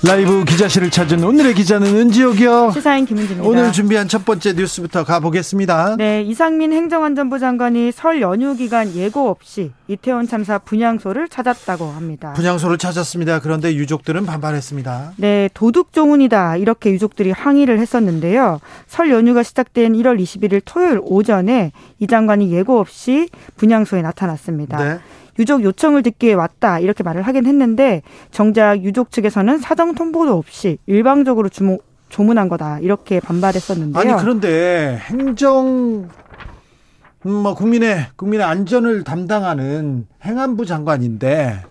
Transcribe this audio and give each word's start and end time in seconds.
라이브 0.00 0.44
기자실을 0.44 0.90
찾은 0.90 1.24
오늘의 1.24 1.54
기자는 1.54 1.88
은지옥이요. 1.96 2.70
시사인 2.72 3.04
김은지입니다. 3.04 3.48
오늘 3.48 3.72
준비한 3.72 4.06
첫 4.06 4.24
번째 4.24 4.52
뉴스부터 4.52 5.02
가보겠습니다. 5.02 5.96
네, 5.96 6.22
이상민 6.22 6.72
행정안전부 6.72 7.40
장관이 7.40 7.90
설 7.90 8.20
연휴 8.20 8.54
기간 8.54 8.94
예고 8.94 9.28
없이 9.28 9.72
이태원 9.88 10.28
참사 10.28 10.58
분향소를 10.58 11.28
찾았다고 11.28 11.86
합니다. 11.86 12.32
분향소를 12.34 12.78
찾았습니다. 12.78 13.40
그런데 13.40 13.74
유족들은 13.74 14.24
반발했습니다. 14.24 15.14
네, 15.16 15.50
도둑 15.52 15.92
조문이다 15.92 16.58
이렇게 16.58 16.92
유족들이 16.92 17.32
항의를 17.32 17.80
했었는데요. 17.80 18.60
설 18.86 19.10
연휴가 19.10 19.42
시작된 19.42 19.94
1월 19.94 20.20
21일 20.20 20.62
토요일 20.64 21.00
오전에 21.02 21.72
이 21.98 22.06
장관이 22.06 22.52
예고 22.52 22.78
없이 22.78 23.28
분향소에 23.56 24.02
나타났습니다. 24.02 24.78
네. 24.78 24.98
유족 25.38 25.62
요청을 25.62 26.02
듣기에 26.02 26.34
왔다 26.34 26.78
이렇게 26.78 27.02
말을 27.02 27.22
하긴 27.22 27.46
했는데 27.46 28.02
정작 28.30 28.82
유족 28.82 29.10
측에서는 29.10 29.58
사정 29.58 29.94
통보도 29.94 30.36
없이 30.36 30.78
일방적으로 30.86 31.48
주목, 31.48 31.84
조문한 32.08 32.48
거다 32.48 32.80
이렇게 32.80 33.20
반발했었는데요. 33.20 34.00
아니 34.00 34.20
그런데 34.20 34.98
행정 35.02 36.08
음, 37.26 37.32
뭐 37.32 37.54
국민의 37.54 38.06
국민의 38.16 38.46
안전을 38.46 39.04
담당하는 39.04 40.06
행안부 40.24 40.66
장관인데 40.66 41.62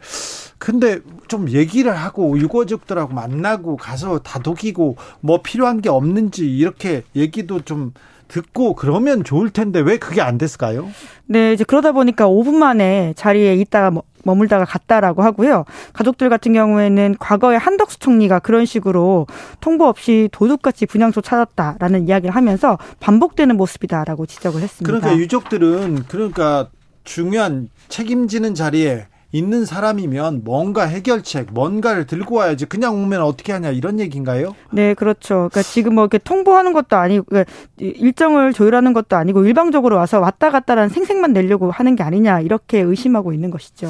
근데 0.58 1.00
좀 1.28 1.50
얘기를 1.50 1.96
하고 1.96 2.38
유가족들하고 2.38 3.14
만나고 3.14 3.78
가서 3.78 4.20
다독이고 4.20 4.98
뭐 5.22 5.42
필요한 5.42 5.82
게 5.82 5.90
없는지 5.90 6.46
이렇게 6.46 7.04
얘기도 7.16 7.62
좀 7.62 7.94
듣고 8.28 8.76
그러면 8.76 9.24
좋을 9.24 9.50
텐데 9.50 9.80
왜 9.80 9.98
그게 9.98 10.22
안 10.22 10.38
됐을까요? 10.38 10.90
네, 11.26 11.54
이제 11.54 11.64
그러다 11.64 11.92
보니까 11.92 12.28
5분 12.28 12.54
만에 12.54 13.14
자리에 13.16 13.56
있다가 13.56 13.92
뭐 13.92 14.04
머물다가 14.24 14.66
갔다라고 14.66 15.24
하고요. 15.24 15.64
가족들 15.94 16.30
같은 16.30 16.54
경우에는 16.54 17.16
과거에 17.20 17.56
한덕수 17.56 18.00
총리가 18.00 18.40
그런 18.40 18.66
식으로 18.66 19.26
통보 19.62 19.86
없이 19.86 20.30
도둑같이 20.34 20.86
분향소 20.86 21.22
찾았다라는 21.22 22.08
이야기를 22.08 22.36
하면서 22.36 22.78
반복되는 23.00 23.56
모습이다라고 23.56 24.26
지적을 24.26 24.62
했습니다. 24.62 25.00
그러니까 25.00 25.18
유족들은 25.18 26.04
그러니까 26.08 26.70
중요한 27.06 27.70
책임지는 27.88 28.54
자리에 28.54 29.08
있는 29.32 29.66
사람이면 29.66 30.44
뭔가 30.46 30.84
해결책, 30.86 31.48
뭔가를 31.52 32.08
들고 32.08 32.36
와야지 32.36 32.66
그냥 32.66 32.96
오면 32.96 33.22
어떻게 33.22 33.52
하냐 33.52 33.72
이런 33.72 34.00
얘기인가요? 34.00 34.56
네, 34.72 34.94
그렇죠. 34.94 35.50
그러니까 35.52 35.64
지금 35.64 35.96
뭐 35.96 36.06
이렇게 36.06 36.18
통보하는 36.18 36.72
것도 36.74 36.96
아니고 36.96 37.26
그러니까 37.26 37.52
일정을 37.78 38.54
조율하는 38.54 38.94
것도 38.94 39.18
아니고 39.18 39.46
일방적으로 39.46 39.98
와서 39.98 40.20
왔다 40.20 40.50
갔다라는 40.50 40.90
생색만 40.90 41.34
내려고 41.34 41.72
하는 41.72 41.96
게 41.96 42.04
아니냐 42.04 42.40
이렇게 42.40 42.80
의심하고 42.80 43.34
있는 43.34 43.52
것이죠. 43.52 43.90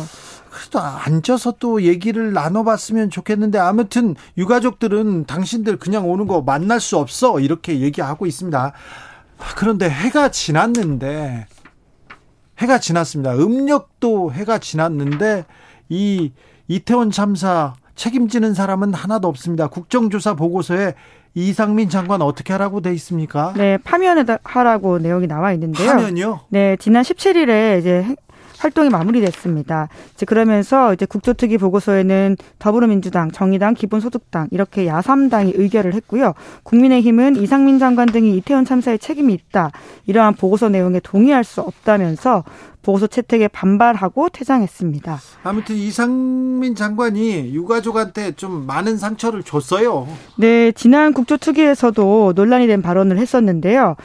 그래도 0.49 0.79
앉아서 0.79 1.53
또 1.59 1.83
얘기를 1.83 2.33
나눠봤으면 2.33 3.11
좋겠는데 3.11 3.59
아무튼 3.59 4.15
유가족들은 4.39 5.25
당신들 5.25 5.77
그냥 5.77 6.09
오는 6.09 6.25
거 6.25 6.41
만날 6.41 6.79
수 6.79 6.97
없어 6.97 7.39
이렇게 7.39 7.79
얘기하고 7.81 8.25
있습니다. 8.25 8.73
그런데 9.55 9.87
해가 9.87 10.31
지났는데 10.31 11.45
해가 12.59 12.79
지났습니다. 12.79 13.35
음력도 13.35 14.33
해가 14.33 14.57
지났는데 14.59 15.45
이 15.89 16.31
이태원 16.67 17.11
참사 17.11 17.75
책임지는 17.95 18.53
사람은 18.53 18.93
하나도 18.93 19.27
없습니다. 19.27 19.67
국정조사 19.67 20.35
보고서에 20.35 20.93
이상민 21.33 21.89
장관 21.89 22.21
어떻게 22.21 22.53
하라고 22.53 22.81
돼 22.81 22.93
있습니까? 22.95 23.53
네, 23.55 23.77
파면하라고 23.77 24.99
내용이 24.99 25.27
나와 25.27 25.53
있는데요. 25.53 25.87
파면요? 25.87 26.39
네, 26.49 26.75
지난 26.79 27.03
17일에 27.03 27.79
이제 27.79 28.15
활동이 28.59 28.89
마무리됐습니다. 28.89 29.89
이제 30.13 30.25
그러면서 30.25 30.93
이제 30.93 31.05
국조특위 31.05 31.57
보고서에는 31.57 32.37
더불어민주당, 32.59 33.31
정의당, 33.31 33.73
기본소득당 33.73 34.47
이렇게 34.51 34.87
야삼당이 34.87 35.53
의결을 35.55 35.93
했고요. 35.93 36.33
국민의힘은 36.63 37.37
이상민 37.37 37.79
장관 37.79 38.07
등이 38.07 38.35
이태원 38.37 38.65
참사에 38.65 38.97
책임이 38.97 39.33
있다. 39.33 39.71
이러한 40.05 40.35
보고서 40.35 40.69
내용에 40.69 40.99
동의할 40.99 41.43
수 41.43 41.61
없다면서 41.61 42.43
보고서 42.81 43.07
채택에 43.07 43.49
반발하고 43.49 44.29
퇴장했습니다. 44.29 45.19
아무튼 45.43 45.75
이상민 45.75 46.73
장관이 46.73 47.53
유가족한테 47.53 48.31
좀 48.33 48.65
많은 48.65 48.97
상처를 48.97 49.43
줬어요. 49.43 50.07
네, 50.37 50.71
지난 50.71 51.11
국조특위에서도 51.13 52.33
논란이 52.33 52.67
된 52.67 52.81
발언을 52.81 53.17
했었는데요. 53.17 53.97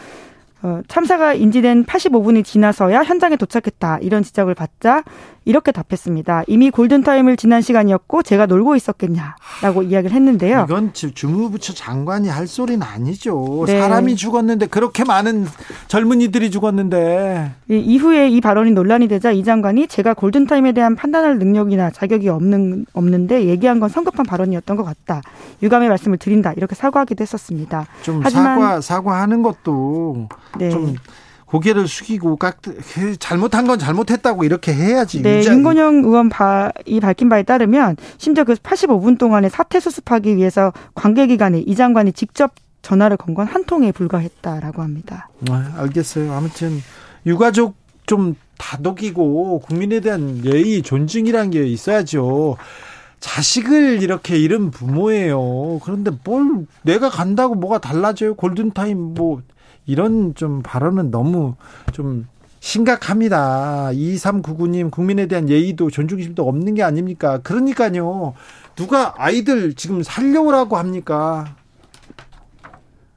어, 0.62 0.80
참사가 0.86 1.34
인지된 1.34 1.84
85분이 1.84 2.44
지나서야 2.44 3.02
현장에 3.02 3.36
도착했다. 3.36 3.98
이런 4.00 4.22
지적을 4.22 4.54
받자 4.54 5.02
이렇게 5.44 5.72
답했습니다. 5.72 6.44
이미 6.46 6.70
골든타임을 6.70 7.36
지난 7.36 7.62
시간이었고 7.62 8.22
제가 8.22 8.46
놀고 8.46 8.76
있었겠냐라고 8.76 9.82
이야기를 9.82 10.14
했는데요. 10.14 10.66
이건 10.68 10.92
주무부처 10.92 11.74
장관이 11.74 12.28
할 12.28 12.46
소리는 12.46 12.80
아니죠. 12.80 13.64
네. 13.66 13.80
사람이 13.80 14.14
죽었는데 14.14 14.66
그렇게 14.66 15.04
많은 15.04 15.46
젊은이들이 15.88 16.50
죽었는데. 16.52 17.52
이후에 17.68 18.28
이 18.28 18.40
발언이 18.40 18.70
논란이 18.70 19.08
되자 19.08 19.32
이 19.32 19.42
장관이 19.42 19.88
제가 19.88 20.14
골든타임에 20.14 20.72
대한 20.72 20.94
판단할 20.94 21.38
능력이나 21.38 21.90
자격이 21.90 22.28
없는 22.28 22.86
없는데 22.92 23.46
얘기한 23.46 23.80
건 23.80 23.88
성급한 23.88 24.24
발언이었던 24.24 24.76
것 24.76 24.84
같다. 24.84 25.22
유감의 25.62 25.88
말씀을 25.88 26.18
드린다. 26.18 26.52
이렇게 26.52 26.76
사과하기도 26.76 27.20
했었습니다. 27.22 27.86
좀 28.02 28.20
하지만 28.22 28.60
사과 28.60 28.80
사과하는 28.80 29.42
것도 29.42 30.28
네. 30.58 30.70
좀 30.70 30.94
고개를 31.46 31.86
숙이고 31.86 32.36
깍 32.36 32.58
잘못한 33.18 33.66
건 33.66 33.78
잘못했다고 33.78 34.44
이렇게 34.44 34.72
해야지. 34.72 35.20
네, 35.22 35.40
유자. 35.40 35.52
윤건영 35.52 35.96
의원 36.04 36.28
바, 36.30 36.72
이 36.86 36.98
밝힌 36.98 37.28
바에 37.28 37.42
따르면 37.42 37.96
심지어 38.16 38.44
그 38.44 38.54
85분 38.54 39.18
동안에 39.18 39.48
사태 39.50 39.78
수습하기 39.78 40.36
위해서 40.36 40.72
관계기관에 40.94 41.60
이 41.66 41.74
장관이 41.74 42.12
직접 42.14 42.54
전화를 42.80 43.16
건 43.18 43.34
건 43.34 43.46
한 43.46 43.64
통에 43.64 43.92
불과했다라고 43.92 44.80
합니다. 44.82 45.28
아, 45.50 45.72
알겠어요. 45.76 46.32
아무튼 46.32 46.80
유가족 47.26 47.74
좀 48.06 48.34
다독이고 48.58 49.60
국민에 49.60 50.00
대한 50.00 50.40
예의 50.44 50.80
존중이란 50.82 51.50
게 51.50 51.66
있어야죠. 51.66 52.56
자식을 53.20 54.02
이렇게 54.02 54.36
잃은 54.38 54.70
부모예요. 54.70 55.78
그런데 55.84 56.10
뭘 56.24 56.66
내가 56.82 57.08
간다고 57.08 57.54
뭐가 57.54 57.78
달라져요? 57.78 58.34
골든타임 58.34 59.14
뭐 59.14 59.42
이런 59.86 60.34
좀 60.34 60.62
발언은 60.62 61.10
너무 61.10 61.54
좀 61.92 62.26
심각합니다. 62.60 63.90
2399님 63.92 64.90
국민에 64.90 65.26
대한 65.26 65.48
예의도 65.48 65.90
존중심도 65.90 66.46
없는 66.46 66.74
게 66.74 66.82
아닙니까? 66.82 67.38
그러니까요. 67.42 68.34
누가 68.76 69.14
아이들 69.18 69.74
지금 69.74 70.02
살려오라고 70.02 70.76
합니까? 70.76 71.44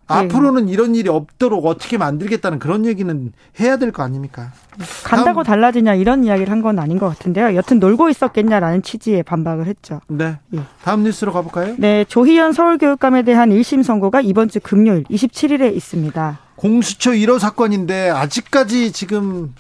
네. 0.08 0.16
앞으로는 0.16 0.68
이런 0.70 0.94
일이 0.94 1.10
없도록 1.10 1.66
어떻게 1.66 1.98
만들겠다는 1.98 2.60
그런 2.60 2.86
얘기는 2.86 3.32
해야 3.60 3.78
될 3.78 3.92
거 3.92 4.04
아닙니까? 4.04 4.52
간다고. 5.04 5.42
달라지냐 5.44 5.96
이런 5.96 6.24
이야기를 6.24 6.52
한 6.52 6.62
건 6.62 6.78
아닌 6.78 7.00
것 7.00 7.08
같은데요. 7.10 7.56
여튼 7.56 7.80
놀고 7.80 8.10
있었겠냐라는 8.10 8.84
취지의 8.84 9.24
반박을 9.24 9.66
했죠. 9.66 10.02
네. 10.08 10.38
예. 10.54 10.60
다음 10.84 11.04
뉴스로 11.04 11.32
가볼까요? 11.34 11.76
네. 11.80 12.06
조희연 12.08 12.54
서울교육감에 12.54 13.24
대한 13.24 13.50
1심 13.50 13.82
선고가 13.84 14.22
이번 14.22 14.48
주 14.50 14.60
금요일 14.60 15.04
27일에 15.06 15.76
있습니다. 15.76 16.40
공수처 16.56 17.12
1호 17.12 17.40
사건인데 17.40 18.10
아직까지 18.10 18.92
지금 18.92 19.54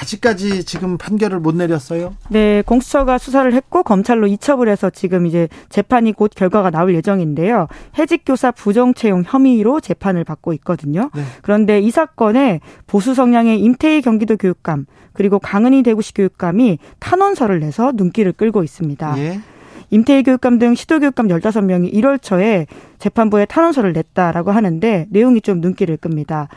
아직까지 0.00 0.64
지금 0.64 0.96
판결을 0.96 1.40
못 1.40 1.56
내렸어요? 1.56 2.14
네, 2.28 2.62
공수처가 2.62 3.18
수사를 3.18 3.52
했고 3.52 3.82
검찰로 3.82 4.26
이첩을 4.26 4.68
해서 4.68 4.90
지금 4.90 5.26
이제 5.26 5.48
재판이 5.70 6.12
곧 6.12 6.30
결과가 6.34 6.70
나올 6.70 6.94
예정인데요. 6.94 7.66
해직 7.98 8.22
교사 8.24 8.52
부정 8.52 8.94
채용 8.94 9.24
혐의로 9.26 9.80
재판을 9.80 10.24
받고 10.24 10.52
있거든요. 10.54 11.10
네. 11.14 11.22
그런데 11.42 11.80
이 11.80 11.90
사건에 11.90 12.60
보수 12.86 13.14
성향의 13.14 13.60
임태희 13.60 14.02
경기도 14.02 14.36
교육감 14.36 14.86
그리고 15.14 15.40
강은희 15.40 15.82
대구시 15.82 16.14
교육감이 16.14 16.78
탄원서를 17.00 17.58
내서 17.58 17.92
눈길을 17.92 18.32
끌고 18.32 18.62
있습니다. 18.62 19.18
예. 19.18 19.40
임태희 19.90 20.22
교육감 20.22 20.58
등 20.58 20.74
시도 20.74 21.00
교육감 21.00 21.28
15명이 21.28 21.92
1월 21.94 22.20
초에 22.20 22.66
재판부에 22.98 23.46
탄원서를 23.46 23.92
냈다라고 23.92 24.50
하는데 24.50 25.06
내용이 25.10 25.40
좀 25.40 25.60
눈길을 25.60 25.96
끕니다. 25.96 26.48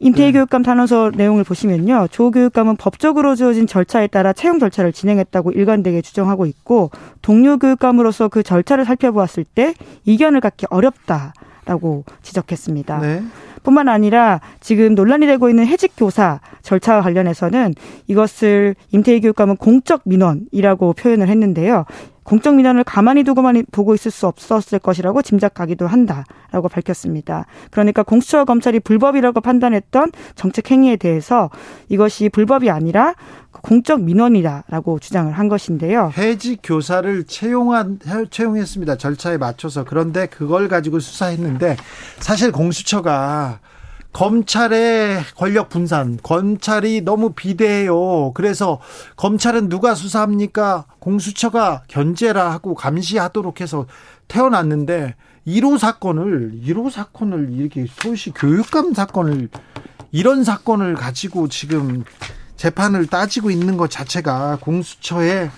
임태희 0.00 0.26
네. 0.26 0.32
교육감 0.32 0.62
탄원서 0.62 1.12
내용을 1.14 1.44
보시면요. 1.44 2.08
조 2.10 2.30
교육감은 2.30 2.76
법적으로 2.76 3.36
주어진 3.36 3.66
절차에 3.66 4.08
따라 4.08 4.32
채용 4.32 4.58
절차를 4.58 4.92
진행했다고 4.92 5.52
일관되게 5.52 6.02
주장하고 6.02 6.46
있고 6.46 6.90
동료 7.22 7.56
교육감으로서 7.58 8.28
그 8.28 8.42
절차를 8.42 8.84
살펴보았을 8.84 9.44
때 9.44 9.74
이견을 10.04 10.40
갖기 10.40 10.66
어렵다라고 10.68 12.04
지적했습니다. 12.22 12.98
네. 12.98 13.22
뿐만 13.62 13.88
아니라 13.88 14.40
지금 14.60 14.94
논란이 14.94 15.26
되고 15.26 15.48
있는 15.48 15.66
해직 15.66 15.94
교사 15.96 16.40
절차와 16.60 17.00
관련해서는 17.00 17.74
이것을 18.06 18.76
임태희 18.90 19.22
교육감은 19.22 19.56
공적 19.56 20.02
민원이라고 20.04 20.92
표현을 20.92 21.28
했는데요. 21.28 21.86
공적 22.24 22.56
민원을 22.56 22.84
가만히 22.84 23.22
두고만 23.22 23.64
보고 23.70 23.94
있을 23.94 24.10
수 24.10 24.26
없었을 24.26 24.78
것이라고 24.78 25.22
짐작하기도 25.22 25.86
한다라고 25.86 26.68
밝혔습니다. 26.68 27.46
그러니까 27.70 28.02
공수처와 28.02 28.44
검찰이 28.44 28.80
불법이라고 28.80 29.40
판단했던 29.40 30.10
정책 30.34 30.70
행위에 30.70 30.96
대해서 30.96 31.50
이것이 31.88 32.28
불법이 32.30 32.70
아니라 32.70 33.14
공적 33.52 34.02
민원이다라고 34.02 34.98
주장을 34.98 35.32
한 35.32 35.48
것인데요. 35.48 36.10
해직 36.16 36.60
교사를 36.62 37.24
채용한 37.24 38.00
채용했습니다. 38.30 38.96
절차에 38.96 39.38
맞춰서 39.38 39.84
그런데 39.84 40.26
그걸 40.26 40.68
가지고 40.68 41.00
수사했는데 41.00 41.76
사실 42.18 42.52
공수처가 42.52 43.60
검찰의 44.14 45.22
권력 45.36 45.68
분산, 45.68 46.18
검찰이 46.22 47.00
너무 47.00 47.32
비대해요. 47.32 48.32
그래서 48.32 48.80
검찰은 49.16 49.68
누가 49.68 49.96
수사합니까? 49.96 50.86
공수처가 51.00 51.82
견제라 51.88 52.52
하고 52.52 52.76
감시하도록 52.76 53.60
해서 53.60 53.86
태어났는데 54.28 55.16
1호 55.48 55.78
사건을 55.78 56.60
1호 56.64 56.90
사건을 56.90 57.50
이렇게 57.54 57.86
소시 57.90 58.30
교육감 58.30 58.94
사건을 58.94 59.48
이런 60.12 60.44
사건을 60.44 60.94
가지고 60.94 61.48
지금 61.48 62.04
재판을 62.56 63.08
따지고 63.08 63.50
있는 63.50 63.76
것 63.76 63.90
자체가 63.90 64.58
공수처의 64.60 65.50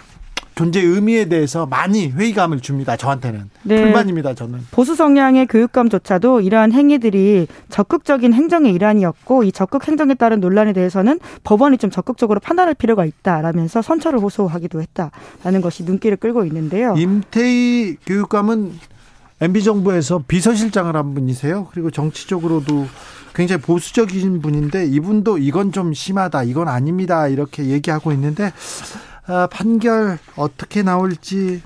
존재 0.57 0.81
의미에 0.81 1.27
대해서 1.27 1.67
많이 1.67 2.09
회의감을 2.09 2.61
줍니다. 2.61 2.97
저한테는 2.97 3.51
네. 3.63 3.83
불만입니다. 3.83 4.33
저는 4.33 4.61
보수 4.71 4.95
성향의 4.95 5.49
교육감조차도 5.49 6.41
이러한 6.41 6.73
행위들이 6.73 7.47
적극적인 7.69 8.33
행정의 8.33 8.73
일환이었고 8.73 9.45
이 9.45 9.53
적극 9.53 9.87
행정에 9.87 10.15
따른 10.15 10.41
논란에 10.41 10.73
대해서는 10.73 11.21
법원이 11.45 11.77
좀 11.77 11.91
적극적으로 11.91 12.41
판단할 12.41 12.73
필요가 12.73 13.05
있다라면서 13.05 13.83
선처를 13.83 14.19
호소하기도 14.19 14.81
했다라는 14.81 15.61
것이 15.61 15.85
눈길을 15.85 16.17
끌고 16.17 16.47
있는데요. 16.47 16.95
임태희 16.97 17.99
교육감은 18.07 18.73
MB 19.43 19.63
정부에서 19.63 20.23
비서실장을 20.27 20.97
한 20.97 21.13
분이세요. 21.13 21.69
그리고 21.71 21.91
정치적으로도 21.91 22.87
굉장히 23.35 23.61
보수적인 23.61 24.41
분인데 24.41 24.87
이분도 24.87 25.37
이건 25.37 25.71
좀 25.73 25.93
심하다, 25.93 26.45
이건 26.45 26.69
아닙니다 26.69 27.29
이렇게 27.29 27.67
얘기하고 27.67 28.13
있는데 28.13 28.51
아, 29.27 29.49
판결 29.51 30.19
어떻게 30.37 30.83
나올지 30.83 31.63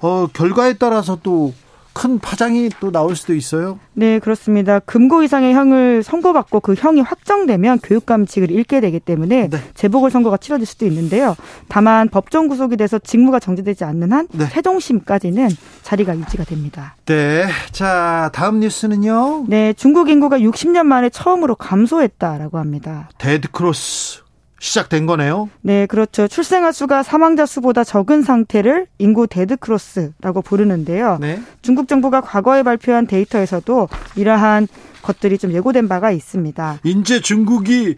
어, 0.00 0.26
결과에 0.32 0.74
따라서 0.74 1.18
또 1.22 1.63
큰 1.63 2.18
파장이 2.20 2.70
또 2.80 2.92
나올 2.92 3.16
수도 3.16 3.34
있어요. 3.34 3.80
네, 3.94 4.18
그렇습니다. 4.18 4.78
금고 4.78 5.22
이상의 5.22 5.54
형을 5.54 6.02
선고받고 6.02 6.60
그 6.60 6.74
형이 6.74 7.00
확정되면 7.00 7.80
교육감직을 7.80 8.50
잃게 8.50 8.80
되기 8.80 9.00
때문에 9.00 9.48
네. 9.48 9.58
재보궐 9.74 10.10
선거가 10.10 10.36
치러질 10.36 10.66
수도 10.66 10.86
있는데요. 10.86 11.34
다만 11.68 12.08
법정 12.08 12.46
구속이 12.48 12.76
돼서 12.76 12.98
직무가 12.98 13.40
정지되지 13.40 13.84
않는 13.84 14.12
한 14.12 14.28
네. 14.32 14.44
최종심까지는 14.44 15.48
자리가 15.82 16.16
유지가 16.18 16.44
됩니다. 16.44 16.94
네. 17.06 17.46
자, 17.72 18.30
다음 18.34 18.60
뉴스는요. 18.60 19.46
네, 19.48 19.72
중국 19.72 20.10
인구가 20.10 20.38
60년 20.38 20.84
만에 20.84 21.08
처음으로 21.08 21.56
감소했다라고 21.56 22.58
합니다. 22.58 23.08
데드 23.18 23.50
크로스 23.50 24.25
시작된 24.58 25.06
거네요. 25.06 25.50
네, 25.60 25.86
그렇죠. 25.86 26.28
출생아 26.28 26.72
수가 26.72 27.02
사망자 27.02 27.46
수보다 27.46 27.84
적은 27.84 28.22
상태를 28.22 28.86
인구 28.98 29.26
데드크로스라고 29.26 30.42
부르는데요. 30.42 31.18
네. 31.20 31.40
중국 31.62 31.88
정부가 31.88 32.20
과거에 32.20 32.62
발표한 32.62 33.06
데이터에서도 33.06 33.88
이러한 34.16 34.68
것들이 35.02 35.38
좀 35.38 35.52
예고된 35.52 35.88
바가 35.88 36.10
있습니다. 36.10 36.80
이제 36.84 37.20
중국이 37.20 37.96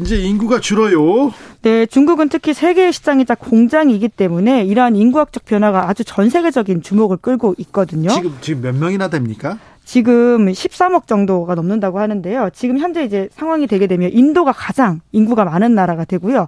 이제 0.00 0.16
인구가 0.16 0.60
줄어요. 0.60 1.32
네, 1.62 1.86
중국은 1.86 2.28
특히 2.28 2.52
세계의 2.52 2.92
시장이자 2.92 3.36
공장이기 3.36 4.08
때문에 4.08 4.64
이러한 4.64 4.96
인구학적 4.96 5.44
변화가 5.44 5.88
아주 5.88 6.04
전 6.04 6.28
세계적인 6.28 6.82
주목을 6.82 7.18
끌고 7.18 7.54
있거든요. 7.58 8.10
지금 8.10 8.36
지금 8.40 8.62
몇 8.62 8.74
명이나 8.74 9.08
됩니까? 9.08 9.58
지금 9.84 10.46
13억 10.46 11.06
정도가 11.06 11.54
넘는다고 11.54 11.98
하는데요. 11.98 12.50
지금 12.52 12.78
현재 12.78 13.04
이제 13.04 13.28
상황이 13.32 13.66
되게 13.66 13.86
되면 13.86 14.10
인도가 14.12 14.52
가장 14.52 15.00
인구가 15.12 15.44
많은 15.44 15.74
나라가 15.74 16.04
되고요. 16.04 16.46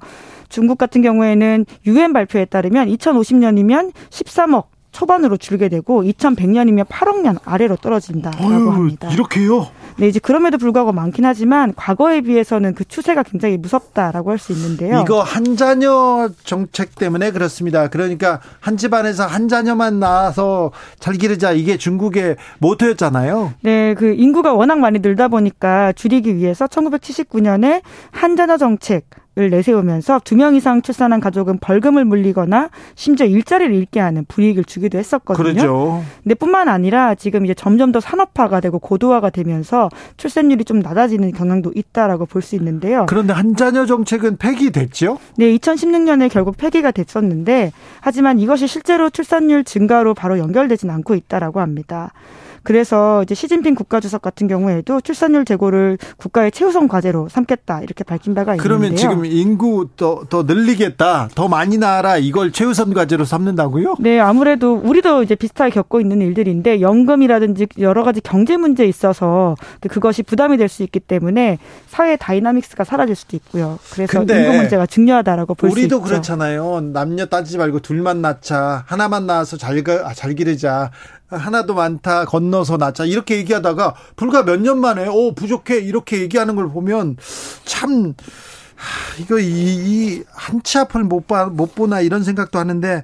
중국 0.48 0.78
같은 0.78 1.02
경우에는 1.02 1.66
유엔 1.86 2.12
발표에 2.12 2.44
따르면 2.44 2.88
2050년이면 2.88 3.92
13억 4.10 4.73
초반으로 4.94 5.36
줄게 5.36 5.68
되고 5.68 6.02
2100년이면 6.04 6.86
8억 6.86 7.20
년 7.20 7.36
아래로 7.44 7.76
떨어진다라고 7.76 8.70
합니다. 8.70 9.10
이렇게요? 9.10 9.66
네, 9.96 10.08
이제 10.08 10.20
그럼에도 10.20 10.56
불구하고 10.56 10.92
많긴 10.92 11.24
하지만 11.24 11.74
과거에 11.74 12.20
비해서는 12.20 12.74
그 12.74 12.84
추세가 12.84 13.22
굉장히 13.22 13.56
무섭다라고 13.58 14.30
할 14.30 14.38
수 14.38 14.52
있는데요. 14.52 15.00
이거 15.00 15.22
한 15.22 15.56
자녀 15.56 16.28
정책 16.44 16.96
때문에 16.96 17.30
그렇습니다. 17.30 17.88
그러니까 17.88 18.40
한 18.60 18.76
집안에서 18.76 19.26
한 19.26 19.48
자녀만 19.48 19.98
낳아서 20.00 20.70
잘 20.98 21.14
기르자 21.14 21.52
이게 21.52 21.76
중국의 21.76 22.36
모토였잖아요. 22.58 23.54
네, 23.62 23.94
그 23.94 24.12
인구가 24.12 24.52
워낙 24.52 24.78
많이 24.78 24.98
늘다 24.98 25.28
보니까 25.28 25.92
줄이기 25.92 26.36
위해서 26.36 26.66
1979년에 26.66 27.82
한 28.10 28.36
자녀 28.36 28.56
정책 28.58 29.06
을 29.36 29.50
내세우면서 29.50 30.20
두 30.22 30.36
명 30.36 30.54
이상 30.54 30.80
출산한 30.80 31.18
가족은 31.20 31.58
벌금을 31.58 32.04
물리거나 32.04 32.70
심지어 32.94 33.26
일자리를 33.26 33.74
잃게 33.74 33.98
하는 33.98 34.24
불이익을 34.28 34.62
주기도 34.64 34.96
했었거든요. 34.96 35.52
그렇죠. 35.54 36.04
근데 36.22 36.36
뿐만 36.36 36.68
아니라 36.68 37.16
지금 37.16 37.44
이제 37.44 37.52
점점 37.52 37.90
더 37.90 37.98
산업화가 37.98 38.60
되고 38.60 38.78
고도화가 38.78 39.30
되면서 39.30 39.88
출산율이 40.18 40.64
좀 40.64 40.78
낮아지는 40.78 41.32
경향도 41.32 41.72
있다라고 41.74 42.26
볼 42.26 42.42
수 42.42 42.54
있는데요. 42.56 43.06
그런데 43.08 43.32
한 43.32 43.56
자녀 43.56 43.86
정책은 43.86 44.36
폐기됐죠? 44.36 45.18
네, 45.36 45.46
2016년에 45.56 46.30
결국 46.30 46.56
폐기가 46.56 46.90
됐었는데 46.92 47.72
하지만 48.02 48.38
이것이 48.38 48.66
실제로 48.68 49.10
출산율 49.10 49.64
증가로 49.64 50.14
바로 50.14 50.38
연결되진 50.38 50.90
않고 50.90 51.14
있다라고 51.16 51.60
합니다. 51.60 52.12
그래서 52.64 53.22
이제 53.22 53.34
시진핑 53.34 53.74
국가주석 53.74 54.22
같은 54.22 54.48
경우에도 54.48 55.00
출산율 55.00 55.44
제고를 55.44 55.98
국가의 56.16 56.50
최우선 56.50 56.88
과제로 56.88 57.28
삼겠다 57.28 57.82
이렇게 57.82 58.02
밝힌 58.04 58.34
바가 58.34 58.54
있는데요. 58.54 58.62
그러면 58.62 58.96
지금 58.96 59.24
인구 59.24 59.88
더, 59.96 60.24
더 60.28 60.42
늘리겠다, 60.42 61.28
더 61.34 61.48
많이 61.48 61.78
낳아라 61.78 62.16
이걸 62.16 62.50
최우선 62.52 62.92
과제로 62.94 63.24
삼는다고요? 63.24 63.96
네, 64.00 64.18
아무래도 64.18 64.74
우리도 64.74 65.22
이제 65.22 65.34
비슷하게 65.34 65.70
겪고 65.70 66.00
있는 66.00 66.20
일들인데 66.22 66.80
연금이라든지 66.80 67.66
여러 67.78 68.02
가지 68.02 68.20
경제 68.20 68.56
문제에 68.56 68.86
있어서 68.86 69.54
그것이 69.88 70.22
부담이 70.22 70.56
될 70.56 70.64
수 70.68 70.82
있기 70.82 70.98
때문에 70.98 71.58
사회 71.86 72.16
dynamics가 72.16 72.82
사라질 72.84 73.14
수도 73.14 73.36
있고요. 73.36 73.78
그래서 73.92 74.22
인구 74.22 74.56
문제가 74.56 74.86
중요하다라고 74.86 75.54
볼 75.54 75.70
수 75.70 75.78
있죠. 75.78 75.96
우리도 75.96 76.00
그렇잖아요. 76.00 76.80
남녀 76.92 77.26
따지지 77.26 77.58
말고 77.58 77.80
둘만 77.80 78.22
낳자, 78.22 78.82
하나만 78.86 79.26
낳아서 79.26 79.56
잘, 79.58 79.84
아, 80.04 80.14
잘 80.14 80.34
기르자. 80.34 80.90
하나도 81.28 81.74
많다 81.74 82.24
건너서 82.26 82.76
낳자 82.76 83.04
이렇게 83.04 83.36
얘기하다가 83.38 83.94
불과 84.16 84.42
몇 84.42 84.60
년 84.60 84.78
만에 84.80 85.06
오 85.08 85.34
부족해 85.34 85.78
이렇게 85.80 86.20
얘기하는 86.20 86.54
걸 86.56 86.68
보면 86.68 87.16
참 87.64 88.14
이거 89.20 89.38
이, 89.38 90.22
한치 90.32 90.78
앞을 90.78 91.04
못, 91.04 91.26
봐, 91.26 91.46
못 91.46 91.74
보나 91.74 92.00
이런 92.00 92.22
생각도 92.22 92.58
하는데 92.58 93.02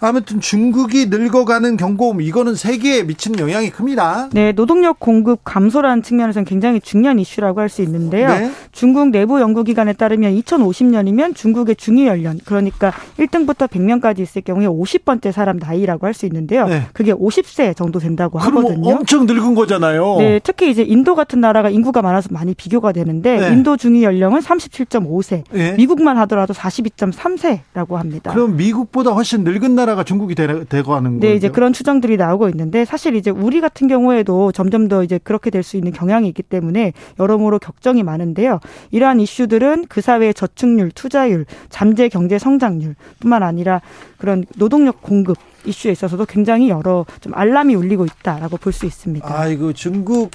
아무튼 0.00 0.40
중국이 0.40 1.06
늙어가는 1.06 1.76
경고음 1.76 2.20
이거는 2.20 2.54
세계에 2.54 3.02
미치는 3.02 3.38
영향이 3.38 3.70
큽니다. 3.70 4.28
네, 4.32 4.52
노동력 4.52 5.00
공급 5.00 5.40
감소라는 5.44 6.02
측면에서는 6.02 6.44
굉장히 6.44 6.80
중요한 6.80 7.18
이슈라고 7.18 7.60
할 7.60 7.68
수 7.68 7.82
있는데요. 7.82 8.28
네. 8.28 8.50
중국 8.72 9.10
내부 9.10 9.40
연구기관에 9.40 9.92
따르면 9.92 10.34
2050년이면 10.40 11.34
중국의 11.34 11.76
중위 11.76 12.06
연령 12.06 12.38
그러니까 12.44 12.92
1등부터 13.18 13.68
100명까지 13.68 14.20
있을 14.20 14.40
경우에 14.42 14.66
50번째 14.66 15.32
사람 15.32 15.58
나이라고 15.58 16.06
할 16.06 16.14
수 16.14 16.24
있는데요. 16.26 16.66
네. 16.66 16.82
그게 16.94 17.12
50세 17.12 17.76
정도 17.76 17.98
된다고 17.98 18.38
하거든요. 18.38 18.88
엄청 18.88 19.26
늙은 19.26 19.54
거잖아요. 19.54 20.16
네, 20.18 20.40
특히 20.42 20.70
이제 20.70 20.82
인도 20.82 21.14
같은 21.14 21.40
나라가 21.40 21.68
인구가 21.68 22.00
많아서 22.02 22.28
많이 22.32 22.54
비교가 22.54 22.92
되는데 22.92 23.36
네. 23.38 23.48
인도 23.52 23.76
중위 23.76 24.02
연령은 24.02 24.40
37.5 24.40 25.17
세, 25.22 25.44
네. 25.50 25.74
미국만 25.76 26.16
하더라도 26.18 26.54
42.3세라고 26.54 27.94
합니다. 27.94 28.32
그럼 28.32 28.56
미국보다 28.56 29.10
훨씬 29.12 29.44
늙은 29.44 29.74
나라가 29.74 30.04
중국이 30.04 30.34
되, 30.34 30.46
고 30.82 30.94
하는 30.94 31.14
거죠? 31.14 31.26
네, 31.26 31.34
이제 31.34 31.48
그런 31.48 31.72
추정들이 31.72 32.16
나오고 32.16 32.48
있는데 32.50 32.84
사실 32.84 33.14
이제 33.14 33.30
우리 33.30 33.60
같은 33.60 33.88
경우에도 33.88 34.52
점점 34.52 34.88
더 34.88 35.02
이제 35.02 35.18
그렇게 35.22 35.50
될 35.50 35.58
수 35.68 35.76
있는 35.76 35.92
경향이 35.92 36.26
있기 36.28 36.42
때문에 36.44 36.92
여러모로 37.18 37.58
걱정이 37.58 38.02
많은데요. 38.02 38.60
이러한 38.90 39.20
이슈들은 39.20 39.86
그 39.88 40.00
사회의 40.00 40.32
저축률, 40.32 40.92
투자율, 40.92 41.44
잠재 41.68 42.08
경제 42.08 42.38
성장률뿐만 42.38 43.42
아니라 43.42 43.82
그런 44.16 44.44
노동력 44.56 45.02
공급 45.02 45.36
이슈에 45.66 45.92
있어서도 45.92 46.24
굉장히 46.26 46.70
여러 46.70 47.04
좀 47.20 47.34
알람이 47.34 47.74
울리고 47.74 48.06
있다라고 48.06 48.56
볼 48.56 48.72
수 48.72 48.86
있습니다. 48.86 49.26
아이고 49.28 49.72
중국 49.74 50.30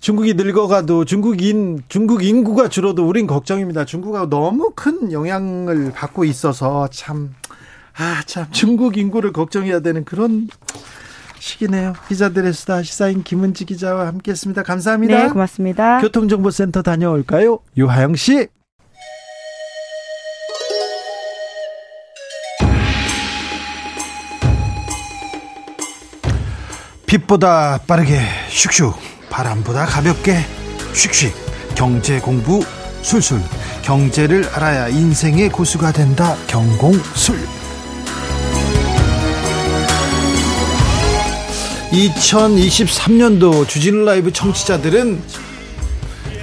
중국이 0.00 0.34
늙어가도 0.34 1.04
중국인 1.04 1.82
중국 1.88 2.22
인구가 2.22 2.68
줄어도 2.68 3.06
우린 3.06 3.26
걱정입니다. 3.26 3.84
중국하고 3.84 4.28
너무 4.28 4.72
큰 4.74 5.12
영향을 5.12 5.92
받고 5.92 6.24
있어서 6.24 6.88
참 6.88 7.34
아, 7.96 8.22
참, 8.26 8.46
중국 8.52 8.96
인구를 8.96 9.32
걱정해야 9.32 9.80
되는 9.80 10.04
그런 10.04 10.48
시기네요. 11.40 11.94
기자들의 12.08 12.52
수다 12.52 12.82
시사인 12.84 13.24
김은지 13.24 13.64
기자와 13.64 14.06
함께했습니다. 14.06 14.62
감사합니다. 14.62 15.22
네, 15.24 15.28
고맙습니다. 15.28 16.00
교통정보센터 16.00 16.82
다녀올까요? 16.82 17.58
유하영 17.76 18.14
씨. 18.14 18.46
빛보다 27.06 27.80
빠르게 27.86 28.20
슉슉 28.50 29.17
바람보다 29.30 29.86
가볍게. 29.86 30.44
슉슉. 30.94 31.32
경제 31.74 32.18
공부 32.18 32.64
술술. 33.02 33.40
경제를 33.82 34.48
알아야 34.52 34.88
인생의 34.88 35.48
고수가 35.50 35.92
된다. 35.92 36.36
경공술. 36.46 37.38
2023년도 41.92 43.66
주진우 43.66 44.04
라이브 44.04 44.32
청취자들은 44.32 45.22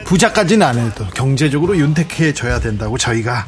부자까지는 0.06 0.66
안 0.66 0.80
해도 0.80 1.06
경제적으로 1.14 1.78
윤택해져야 1.78 2.60
된다고 2.60 2.98
저희가 2.98 3.46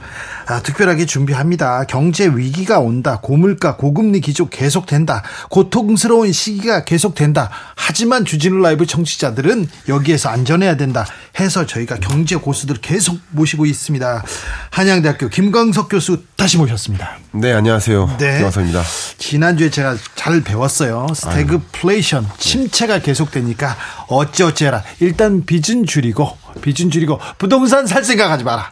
아, 0.49 0.61
특별하게 0.61 1.05
준비합니다. 1.05 1.83
경제 1.85 2.25
위기가 2.27 2.79
온다. 2.79 3.19
고물가, 3.21 3.75
고금리 3.75 4.21
기조 4.21 4.47
계속된다. 4.47 5.21
고통스러운 5.49 6.31
시기가 6.31 6.85
계속된다. 6.85 7.49
하지만 7.75 8.23
주진우 8.23 8.61
라이브 8.61 8.85
청취자들은 8.85 9.67
여기에서 9.89 10.29
안전해야 10.29 10.77
된다. 10.77 11.05
해서 11.39 11.65
저희가 11.65 11.97
경제 11.97 12.37
고수들 12.37 12.77
계속 12.77 13.19
모시고 13.31 13.65
있습니다. 13.65 14.23
한양대학교 14.71 15.27
김광석 15.27 15.89
교수 15.89 16.23
다시 16.37 16.57
모셨습니다. 16.57 17.17
네, 17.33 17.51
안녕하세요. 17.51 18.15
네. 18.17 18.35
김광석입니다. 18.35 18.83
지난주에 19.17 19.69
제가 19.69 19.97
잘 20.15 20.41
배웠어요. 20.41 21.07
스태그플레이션, 21.13 22.25
침체가 22.37 22.99
계속되니까 22.99 23.75
어찌어찌해라. 24.07 24.83
일단 25.01 25.45
빚은 25.45 25.85
줄이고 25.85 26.37
빚은 26.61 26.91
줄이고 26.91 27.19
부동산 27.37 27.85
살 27.87 28.03
생각하지 28.03 28.43
마라. 28.43 28.71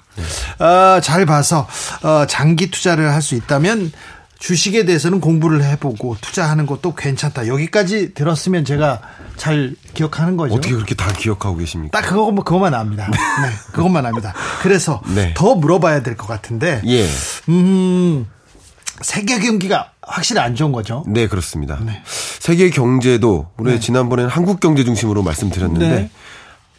어, 0.60 1.00
잘 1.02 1.26
봐서 1.26 1.68
어, 2.04 2.26
장기 2.28 2.70
투자를 2.72 3.12
할 3.14 3.22
수 3.22 3.36
있다면 3.36 3.92
주식에 4.38 4.86
대해서는 4.86 5.22
공부를 5.22 5.64
해보고 5.64 6.18
투자하는 6.22 6.66
것도 6.66 6.94
괜찮다. 6.94 7.48
여기까지 7.48 8.14
들었으면 8.14 8.66
제가 8.66 9.00
잘 9.38 9.76
기억하는 9.94 10.36
거죠. 10.38 10.54
어떻게 10.56 10.74
그렇게 10.74 10.94
다 10.94 11.12
기억하고 11.14 11.56
계십니까? 11.58 12.00
딱 12.00 12.08
그거 12.08 12.30
그것만 12.36 12.74
압니다. 12.74 13.08
네, 13.10 13.18
그것만 13.72 14.06
압니다. 14.06 14.34
그래서 14.62 15.02
네. 15.16 15.34
더 15.36 15.56
물어봐야 15.56 16.04
될 16.04 16.16
것 16.18 16.28
같은데. 16.28 16.82
예. 16.86 17.08
음. 17.50 18.28
세계 19.02 19.40
경기가 19.40 19.92
확실히 20.02 20.40
안 20.42 20.56
좋은 20.56 20.72
거죠. 20.72 21.04
네, 21.08 21.28
그렇습니다. 21.28 21.78
네. 21.82 22.02
세계 22.40 22.70
경제도 22.70 23.48
우리 23.58 23.72
네. 23.74 23.80
지난번에는 23.80 24.30
한국 24.30 24.60
경제 24.60 24.84
중심으로 24.84 25.22
말씀드렸는데 25.24 25.90
네. 25.90 26.10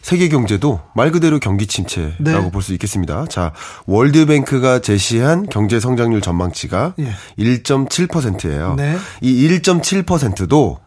세계 0.07 0.29
경제도 0.29 0.79
말 0.95 1.11
그대로 1.11 1.37
경기 1.37 1.67
침체라고 1.67 2.15
네. 2.23 2.49
볼수 2.49 2.71
있겠습니다. 2.71 3.25
자, 3.25 3.51
월드뱅크가 3.87 4.79
제시한 4.79 5.47
경제 5.47 5.81
성장률 5.81 6.21
전망치가 6.21 6.93
예. 6.99 7.11
1.7%예요. 7.37 8.75
네. 8.75 8.95
이 9.19 9.45
1.7%도 9.49 10.79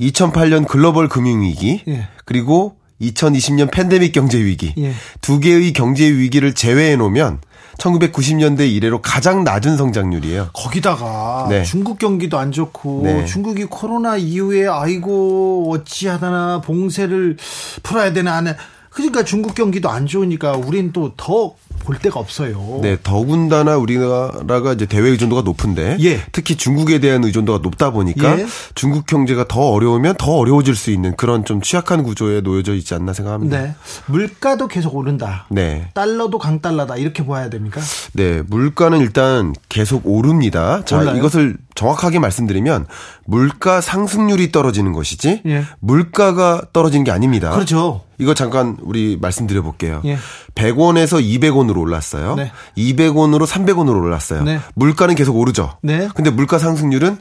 2008년 0.00 0.66
글로벌 0.66 1.08
금융 1.08 1.42
위기 1.42 1.80
예. 1.86 2.08
그리고 2.24 2.74
2020년 3.00 3.70
팬데믹 3.70 4.10
경제 4.10 4.44
위기 4.44 4.74
예. 4.78 4.94
두 5.20 5.38
개의 5.38 5.72
경제 5.72 6.10
위기를 6.10 6.52
제외해 6.52 6.96
놓으면 6.96 7.38
1990년대 7.78 8.70
이래로 8.70 9.00
가장 9.02 9.44
낮은 9.44 9.76
성장률이에요. 9.76 10.50
거기다가 10.52 11.46
네. 11.48 11.62
중국 11.62 11.98
경기도 11.98 12.38
안 12.38 12.52
좋고 12.52 13.02
네. 13.04 13.24
중국이 13.26 13.64
코로나 13.64 14.16
이후에 14.16 14.66
아이고 14.66 15.72
어찌하다나 15.72 16.62
봉쇄를 16.62 17.36
풀어야 17.82 18.12
되나 18.12 18.36
하는 18.36 18.54
그러니까 18.96 19.24
중국 19.24 19.54
경기도 19.54 19.90
안 19.90 20.06
좋으니까 20.06 20.52
우린 20.56 20.90
또 20.90 21.12
더 21.16 21.54
볼 21.86 21.98
데가 21.98 22.18
없어요. 22.18 22.80
네, 22.82 22.98
더군다나 23.00 23.76
우리나라가 23.76 24.72
이제 24.72 24.86
대외 24.86 25.10
의존도가 25.10 25.42
높은데 25.42 25.96
예. 26.00 26.20
특히 26.32 26.56
중국에 26.56 26.98
대한 26.98 27.22
의존도가 27.22 27.60
높다 27.62 27.90
보니까 27.90 28.40
예. 28.40 28.46
중국 28.74 29.06
경제가 29.06 29.46
더 29.46 29.60
어려우면 29.70 30.16
더 30.18 30.32
어려워질 30.32 30.74
수 30.74 30.90
있는 30.90 31.14
그런 31.16 31.44
좀 31.44 31.60
취약한 31.62 32.02
구조에 32.02 32.40
놓여져 32.40 32.74
있지 32.74 32.94
않나 32.94 33.12
생각합니다. 33.12 33.62
네. 33.62 33.74
물가도 34.06 34.66
계속 34.66 34.96
오른다. 34.96 35.46
네. 35.48 35.88
달러도 35.94 36.38
강달러다 36.38 36.96
이렇게 36.96 37.24
봐야 37.24 37.48
됩니까? 37.48 37.80
네, 38.14 38.42
물가는 38.48 38.98
일단 38.98 39.54
계속 39.68 40.02
오릅니다. 40.06 40.84
자, 40.84 40.98
올라요? 40.98 41.16
이것을 41.16 41.56
정확하게 41.76 42.18
말씀드리면 42.18 42.86
물가 43.24 43.80
상승률이 43.80 44.50
떨어지는 44.50 44.92
것이지 44.92 45.42
예. 45.46 45.64
물가가 45.78 46.62
떨어지는 46.72 47.04
게 47.04 47.12
아닙니다. 47.12 47.50
그렇죠. 47.50 48.05
이거 48.18 48.34
잠깐 48.34 48.76
우리 48.82 49.18
말씀드려 49.20 49.62
볼게요. 49.62 50.00
예. 50.04 50.16
100원에서 50.54 51.22
200원으로 51.22 51.78
올랐어요. 51.78 52.34
네. 52.34 52.52
200원으로 52.76 53.46
300원으로 53.46 54.02
올랐어요. 54.02 54.42
네. 54.42 54.60
물가는 54.74 55.14
계속 55.14 55.36
오르죠. 55.36 55.78
네. 55.82 56.08
근데 56.14 56.30
물가 56.30 56.58
상승률은 56.58 57.18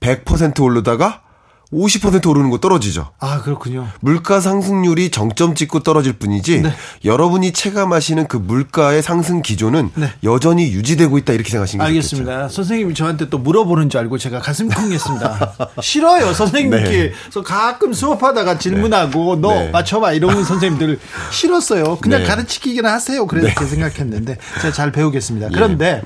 100% 0.00 0.62
오르다가 0.62 1.22
50% 1.72 2.26
오르는 2.26 2.48
거 2.48 2.58
떨어지죠. 2.58 3.10
아, 3.18 3.42
그렇군요. 3.42 3.88
물가 4.00 4.40
상승률이 4.40 5.10
정점 5.10 5.54
찍고 5.54 5.80
떨어질 5.80 6.14
뿐이지 6.14 6.62
네. 6.62 6.72
여러분이 7.04 7.52
체감하시는 7.52 8.26
그 8.26 8.38
물가의 8.38 9.02
상승 9.02 9.42
기조는 9.42 9.90
네. 9.94 10.10
여전히 10.24 10.72
유지되고 10.72 11.18
있다 11.18 11.34
이렇게 11.34 11.50
생각하시면 11.50 11.86
알겠습니다. 11.86 12.32
좋겠죠. 12.32 12.54
선생님이 12.54 12.94
저한테 12.94 13.28
또 13.28 13.36
물어보는 13.36 13.90
줄 13.90 14.00
알고 14.00 14.16
제가 14.16 14.38
가슴 14.38 14.68
쿵했습니다. 14.68 15.56
싫어요. 15.82 16.32
선생님께 16.32 16.90
네. 16.90 17.42
가끔 17.44 17.92
수업하다가 17.92 18.58
질문하고 18.58 19.34
네. 19.34 19.40
너 19.42 19.54
네. 19.54 19.70
맞춰봐 19.70 20.12
이러는 20.14 20.44
선생님들 20.48 20.98
싫었어요. 21.30 21.98
그냥 21.98 22.22
네. 22.22 22.26
가르치기나 22.26 22.94
하세요. 22.94 23.26
그래서 23.26 23.46
그렇게 23.54 23.66
생각했는데 23.66 24.38
제가 24.62 24.72
잘 24.72 24.90
배우겠습니다. 24.90 25.48
그런데 25.52 26.02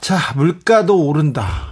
자 0.00 0.18
물가도 0.34 1.06
오른다. 1.06 1.69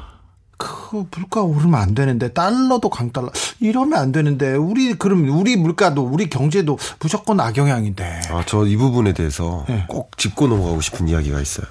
그 0.59 1.05
물가 1.17 1.43
오르면 1.43 1.75
안 1.81 1.95
되는데 1.95 2.29
달러도 2.33 2.91
강달러 2.91 3.31
이러면 3.61 3.99
안 3.99 4.13
되는데 4.13 4.55
우리 4.55 4.95
그럼 4.95 5.29
우리 5.31 5.57
물가도 5.57 6.03
우리 6.03 6.29
경제도 6.29 6.77
무조건 7.01 7.41
악영향인데. 7.41 8.21
아 8.31 8.43
저 8.45 8.65
이 8.67 8.77
부분에 8.77 9.13
대해서 9.15 9.65
네. 9.69 9.85
꼭 9.89 10.19
짚고 10.19 10.49
넘어가고 10.49 10.81
싶은 10.81 11.09
이야기가 11.09 11.41
있어요. 11.41 11.67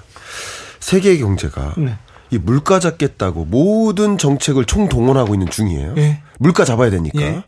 세계 0.79 1.17
경제가 1.17 1.73
네. 1.77 1.97
이 2.31 2.37
물가 2.37 2.79
잡겠다고 2.79 3.45
모든 3.45 4.17
정책을 4.17 4.65
총 4.65 4.87
동원하고 4.89 5.35
있는 5.35 5.49
중이에요. 5.49 5.93
네. 5.93 6.23
물가 6.39 6.63
잡아야 6.65 6.89
되니까. 6.89 7.21
예. 7.21 7.43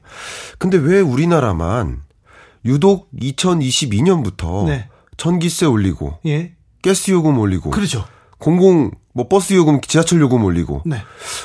근데 0.57 0.77
왜 0.77 0.99
우리나라만 0.99 2.01
유독 2.65 3.09
2022년부터 3.13 4.83
전기세 5.17 5.65
올리고 5.65 6.17
예. 6.25 6.53
가스 6.83 7.11
요금 7.11 7.37
올리고 7.39 7.71
그렇죠. 7.71 8.05
공공 8.39 8.91
뭐 9.19 9.27
버스 9.27 9.53
요금, 9.53 9.81
지하철 9.81 10.21
요금 10.21 10.45
올리고 10.45 10.81
네. 10.85 11.01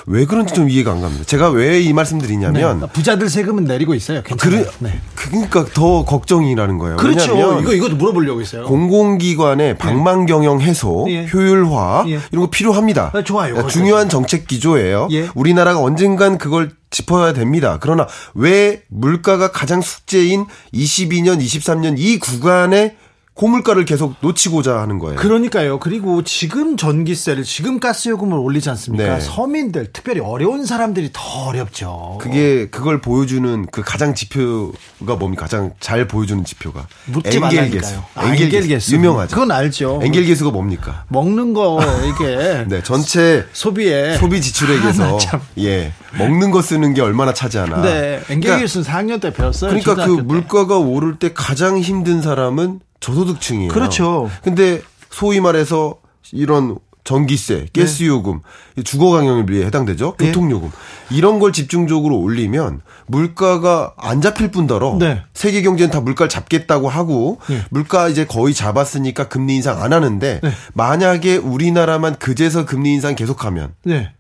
왜 0.06 0.26
그런지 0.26 0.54
좀 0.54 0.70
이해가 0.70 0.92
안 0.92 1.00
갑니다. 1.00 1.24
제가 1.24 1.48
왜 1.50 1.84
이 1.84 1.92
말씀드리냐면 1.92 2.80
네. 2.80 2.86
부자들 2.92 3.28
세금은 3.28 3.64
내리고 3.64 3.94
있어요. 3.94 4.22
괜찮아요. 4.22 4.62
그래, 4.64 4.70
네. 4.78 5.00
그러니까 5.14 5.64
더 5.74 6.04
걱정이라는 6.04 6.78
거예요. 6.78 6.96
그렇죠. 6.96 7.60
이거 7.60 7.72
이것도 7.74 7.96
물어보려고 7.96 8.40
했어요. 8.40 8.64
공공기관의 8.64 9.72
네. 9.72 9.78
방망 9.78 10.26
경영 10.26 10.60
해소, 10.60 11.06
예. 11.08 11.26
효율화 11.26 12.04
예. 12.08 12.20
이런 12.30 12.44
거 12.44 12.50
필요합니다. 12.50 13.10
아, 13.12 13.22
좋아요. 13.22 13.66
중요한 13.66 14.08
정책 14.08 14.46
기조예요. 14.46 15.08
예. 15.10 15.28
우리나라가 15.34 15.80
언젠간 15.80 16.38
그걸 16.38 16.70
짚어야 16.90 17.32
됩니다. 17.32 17.78
그러나 17.80 18.06
왜 18.34 18.82
물가가 18.88 19.50
가장 19.50 19.80
숙제인 19.80 20.46
22년, 20.72 21.40
23년 21.40 21.96
이 21.98 22.18
구간에 22.20 22.96
고물가를 23.34 23.84
계속 23.84 24.14
놓치고자 24.20 24.78
하는 24.80 25.00
거예요. 25.00 25.16
그러니까요. 25.16 25.80
그리고 25.80 26.22
지금 26.22 26.76
전기세를 26.76 27.42
지금 27.42 27.80
가스요금을 27.80 28.38
올리지 28.38 28.70
않습니까? 28.70 29.18
네. 29.18 29.20
서민들 29.20 29.92
특별히 29.92 30.20
어려운 30.20 30.64
사람들이 30.64 31.10
더 31.12 31.46
어렵죠. 31.48 32.18
그게 32.20 32.68
그걸 32.70 33.00
보여주는 33.00 33.66
그 33.72 33.82
가장 33.82 34.14
지표가 34.14 35.16
뭡니까? 35.18 35.42
가장 35.42 35.72
잘 35.80 36.06
보여주는 36.06 36.44
지표가 36.44 36.86
엔겔 37.24 37.70
개수. 37.70 37.94
아, 38.14 38.32
엔겔 38.32 38.68
개수 38.68 38.94
유명하죠. 38.94 39.34
그건 39.34 39.50
알죠. 39.50 39.98
엔겔 40.02 40.26
개수가 40.26 40.52
뭡니까? 40.52 41.04
먹는 41.08 41.54
거 41.54 41.80
이게 42.06 42.64
네 42.68 42.82
전체 42.84 43.44
소비에 43.52 44.16
소비 44.16 44.40
지출액에서 44.40 45.18
아, 45.32 45.40
예 45.58 45.92
먹는 46.18 46.52
거 46.52 46.62
쓰는 46.62 46.94
게 46.94 47.00
얼마나 47.00 47.34
차지하나. 47.34 47.82
네 47.82 48.22
엔겔 48.30 48.60
개수는 48.60 48.84
그러니까, 48.84 49.16
4학년 49.16 49.20
때 49.20 49.32
배웠어요. 49.32 49.70
그러니까 49.70 50.06
그 50.06 50.12
물가가 50.12 50.78
오를 50.78 51.18
때 51.18 51.32
가장 51.34 51.78
힘든 51.78 52.22
사람은 52.22 52.78
저소득층이에요. 53.04 53.68
그렇죠. 53.68 54.30
근데 54.42 54.80
소위 55.10 55.40
말해서 55.40 55.96
이런 56.32 56.78
전기세, 57.04 57.66
가스 57.74 58.04
요금, 58.04 58.40
네. 58.76 58.82
주거 58.82 59.10
강령에 59.10 59.44
해당되죠. 59.66 60.14
네. 60.18 60.26
교통 60.26 60.50
요금. 60.50 60.70
이런 61.10 61.38
걸 61.38 61.52
집중적으로 61.52 62.18
올리면 62.18 62.80
물가가 63.06 63.92
안 63.98 64.22
잡힐 64.22 64.50
뿐더러 64.50 64.96
네. 64.98 65.22
세계 65.34 65.60
경제는 65.60 65.90
다 65.90 66.00
물가를 66.00 66.30
잡겠다고 66.30 66.88
하고 66.88 67.40
네. 67.48 67.62
물가 67.68 68.08
이제 68.08 68.24
거의 68.24 68.54
잡았으니까 68.54 69.28
금리 69.28 69.56
인상 69.56 69.82
안 69.82 69.92
하는데 69.92 70.40
네. 70.42 70.52
만약에 70.72 71.36
우리나라만 71.36 72.16
그제서 72.18 72.64
금리 72.64 72.94
인상 72.94 73.14
계속하면 73.14 73.74
네. 73.84 74.10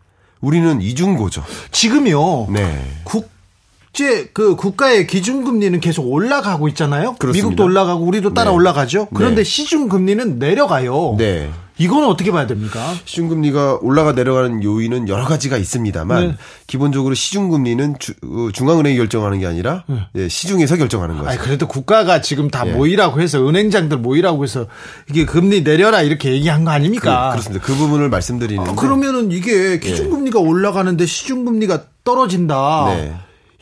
우리는 0.42 0.82
이중고죠. 0.82 1.42
지금요. 1.72 2.50
네. 2.52 2.84
국 3.04 3.33
국제 3.94 4.28
그 4.32 4.56
국가의 4.56 5.06
기준 5.06 5.44
금리는 5.44 5.78
계속 5.78 6.10
올라가고 6.10 6.66
있잖아요. 6.68 7.14
그렇습니다. 7.16 7.46
미국도 7.46 7.62
올라가고 7.62 8.04
우리도 8.04 8.34
따라 8.34 8.50
네. 8.50 8.56
올라가죠. 8.56 9.06
그런데 9.14 9.42
네. 9.42 9.44
시중 9.44 9.88
금리는 9.88 10.40
내려가요. 10.40 11.14
네. 11.16 11.48
이거는 11.78 12.08
어떻게 12.08 12.32
봐야 12.32 12.46
됩니까? 12.48 12.92
시중금리가 13.04 13.78
올라가 13.82 14.12
내려가는 14.12 14.62
요인은 14.64 15.08
여러 15.08 15.24
가지가 15.24 15.56
있습니다만 15.56 16.26
네. 16.28 16.36
기본적으로 16.66 17.14
시중금리는 17.14 17.96
주, 18.00 18.14
어, 18.24 18.48
중앙은행이 18.52 18.96
결정하는 18.96 19.38
게 19.38 19.46
아니라 19.46 19.84
네. 19.86 20.06
예, 20.16 20.28
시중에서 20.28 20.76
결정하는 20.76 21.16
거죠. 21.16 21.28
아니, 21.30 21.38
그래도 21.38 21.68
국가가 21.68 22.20
지금 22.20 22.48
다 22.48 22.64
네. 22.64 22.72
모이라고 22.72 23.20
해서 23.20 23.48
은행장들 23.48 23.98
모이라고 23.98 24.42
해서 24.42 24.66
이게 25.08 25.24
금리 25.24 25.62
내려라 25.62 26.02
이렇게 26.02 26.32
얘기한 26.32 26.64
거 26.64 26.72
아닙니까? 26.72 27.30
그, 27.30 27.36
렇습니다그 27.36 27.74
부분을 27.74 28.08
말씀드리는. 28.08 28.68
아, 28.68 28.74
그러면은 28.74 29.30
이게 29.30 29.78
기준금리가 29.78 30.40
올라가는데 30.40 31.06
시중금리가 31.06 31.84
떨어진다. 32.04 32.94
네. 32.96 33.14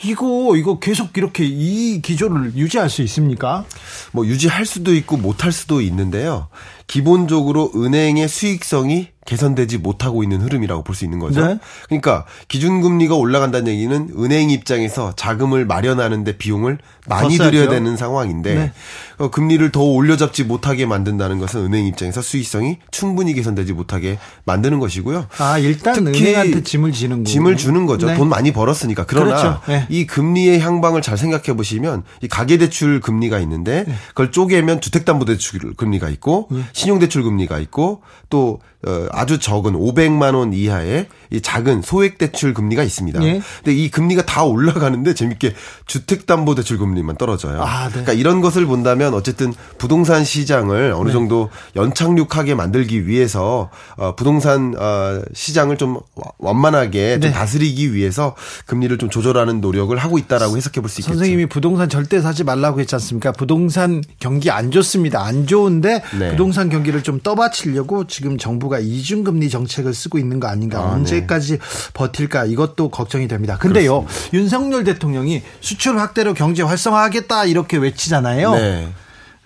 이거 0.04 0.56
이거 0.56 0.78
계속 0.78 1.16
이렇게 1.16 1.44
이 1.44 2.00
기조를 2.02 2.56
유지할 2.56 2.90
수 2.90 3.02
있습니까? 3.02 3.64
뭐 4.12 4.26
유지할 4.26 4.66
수도 4.66 4.94
있고 4.94 5.16
못할 5.16 5.52
수도 5.52 5.80
있는데요. 5.80 6.48
기본적으로 6.92 7.72
은행의 7.74 8.28
수익성이 8.28 9.08
개선되지 9.24 9.78
못하고 9.78 10.22
있는 10.24 10.40
흐름이라고 10.42 10.82
볼 10.82 10.92
수 10.96 11.04
있는 11.04 11.18
거죠. 11.20 11.46
네. 11.46 11.58
그러니까 11.86 12.26
기준금리가 12.48 13.14
올라간다는 13.14 13.68
얘기는 13.72 14.08
은행 14.18 14.50
입장에서 14.50 15.12
자금을 15.16 15.64
마련하는데 15.64 16.36
비용을 16.36 16.78
많이 17.06 17.38
들여야 17.38 17.68
되는 17.68 17.96
상황인데 17.96 18.54
네. 18.54 18.72
어, 19.18 19.30
금리를 19.30 19.70
더 19.72 19.80
올려잡지 19.80 20.44
못하게 20.44 20.84
만든다는 20.86 21.38
것은 21.38 21.64
은행 21.64 21.86
입장에서 21.86 22.20
수익성이 22.20 22.78
충분히 22.90 23.32
개선되지 23.32 23.72
못하게 23.72 24.18
만드는 24.44 24.80
것이고요. 24.80 25.28
아 25.38 25.58
일단 25.58 26.06
은행한테 26.06 26.62
짐을 26.62 26.92
지는 26.92 27.24
거 27.24 27.30
짐을 27.30 27.56
주는 27.56 27.86
거죠. 27.86 28.08
네. 28.08 28.16
돈 28.16 28.28
많이 28.28 28.52
벌었으니까. 28.52 29.04
그러나 29.06 29.36
그렇죠. 29.36 29.60
네. 29.68 29.86
이 29.88 30.04
금리의 30.06 30.60
향방을 30.60 31.00
잘 31.00 31.16
생각해 31.16 31.56
보시면 31.56 32.02
이 32.22 32.28
가계대출 32.28 33.00
금리가 33.00 33.38
있는데 33.38 33.84
네. 33.86 33.94
그걸 34.08 34.30
쪼개면 34.30 34.80
주택담보대출 34.82 35.74
금리가 35.74 36.10
있고 36.10 36.48
네. 36.50 36.62
신용대출 36.82 37.22
금리가 37.22 37.58
있고 37.60 38.02
또 38.28 38.58
어, 38.60 38.71
아주 39.10 39.38
적은 39.38 39.72
500만 39.74 40.34
원 40.34 40.52
이하의 40.52 41.06
이 41.30 41.40
작은 41.40 41.82
소액 41.82 42.18
대출 42.18 42.52
금리가 42.52 42.82
있습니다. 42.82 43.22
예. 43.24 43.40
근데 43.64 43.74
이 43.74 43.90
금리가 43.90 44.26
다 44.26 44.44
올라가는데 44.44 45.14
재밌게 45.14 45.54
주택 45.86 46.26
담보 46.26 46.54
대출 46.54 46.78
금리만 46.78 47.16
떨어져요. 47.16 47.62
아, 47.62 47.84
네. 47.86 47.90
그러니까 47.90 48.12
이런 48.12 48.40
것을 48.40 48.66
본다면 48.66 49.14
어쨌든 49.14 49.54
부동산 49.78 50.24
시장을 50.24 50.92
어느 50.94 51.08
네. 51.08 51.12
정도 51.12 51.48
연착륙하게 51.76 52.54
만들기 52.54 53.06
위해서 53.06 53.70
어, 53.96 54.14
부동산 54.14 54.74
어, 54.78 55.22
시장을 55.32 55.78
좀 55.78 55.98
완만하게 56.38 57.20
좀 57.20 57.30
네. 57.30 57.32
다스리기 57.32 57.94
위해서 57.94 58.34
금리를 58.66 58.96
좀 58.98 59.08
조절하는 59.10 59.60
노력을 59.60 59.96
하고 59.96 60.18
있다라고 60.18 60.56
해석해 60.56 60.80
볼 60.80 60.88
수 60.90 61.00
있겠죠. 61.00 61.14
선생님이 61.14 61.46
부동산 61.46 61.88
절대 61.88 62.20
사지 62.20 62.44
말라고 62.44 62.80
했지 62.80 62.94
않습니까? 62.96 63.32
부동산 63.32 64.02
경기 64.18 64.50
안 64.50 64.70
좋습니다. 64.70 65.24
안 65.24 65.46
좋은데 65.46 66.02
네. 66.18 66.30
부동산 66.32 66.68
경기를 66.68 67.02
좀 67.02 67.20
떠받치려고 67.20 68.06
지금 68.06 68.36
정부가 68.36 68.71
정부가 68.72 68.78
이중금리 68.78 69.50
정책을 69.50 69.92
쓰고 69.92 70.18
있는 70.18 70.40
거 70.40 70.48
아닌가 70.48 70.80
아, 70.80 70.92
언제까지 70.92 71.58
네. 71.58 71.64
버틸까 71.92 72.46
이것도 72.46 72.88
걱정이 72.88 73.28
됩니다. 73.28 73.58
근데요 73.58 74.02
그렇습니다. 74.02 74.36
윤석열 74.36 74.84
대통령이 74.84 75.42
수출 75.60 75.98
확대로 75.98 76.32
경제 76.32 76.62
활성화하겠다 76.62 77.44
이렇게 77.44 77.76
외치잖아요. 77.76 78.54
네. 78.54 78.88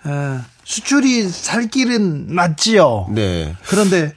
어, 0.05 0.39
수출이 0.63 1.27
살 1.29 1.67
길은 1.67 2.33
맞지요. 2.33 3.07
네. 3.11 3.55
그런데 3.67 4.13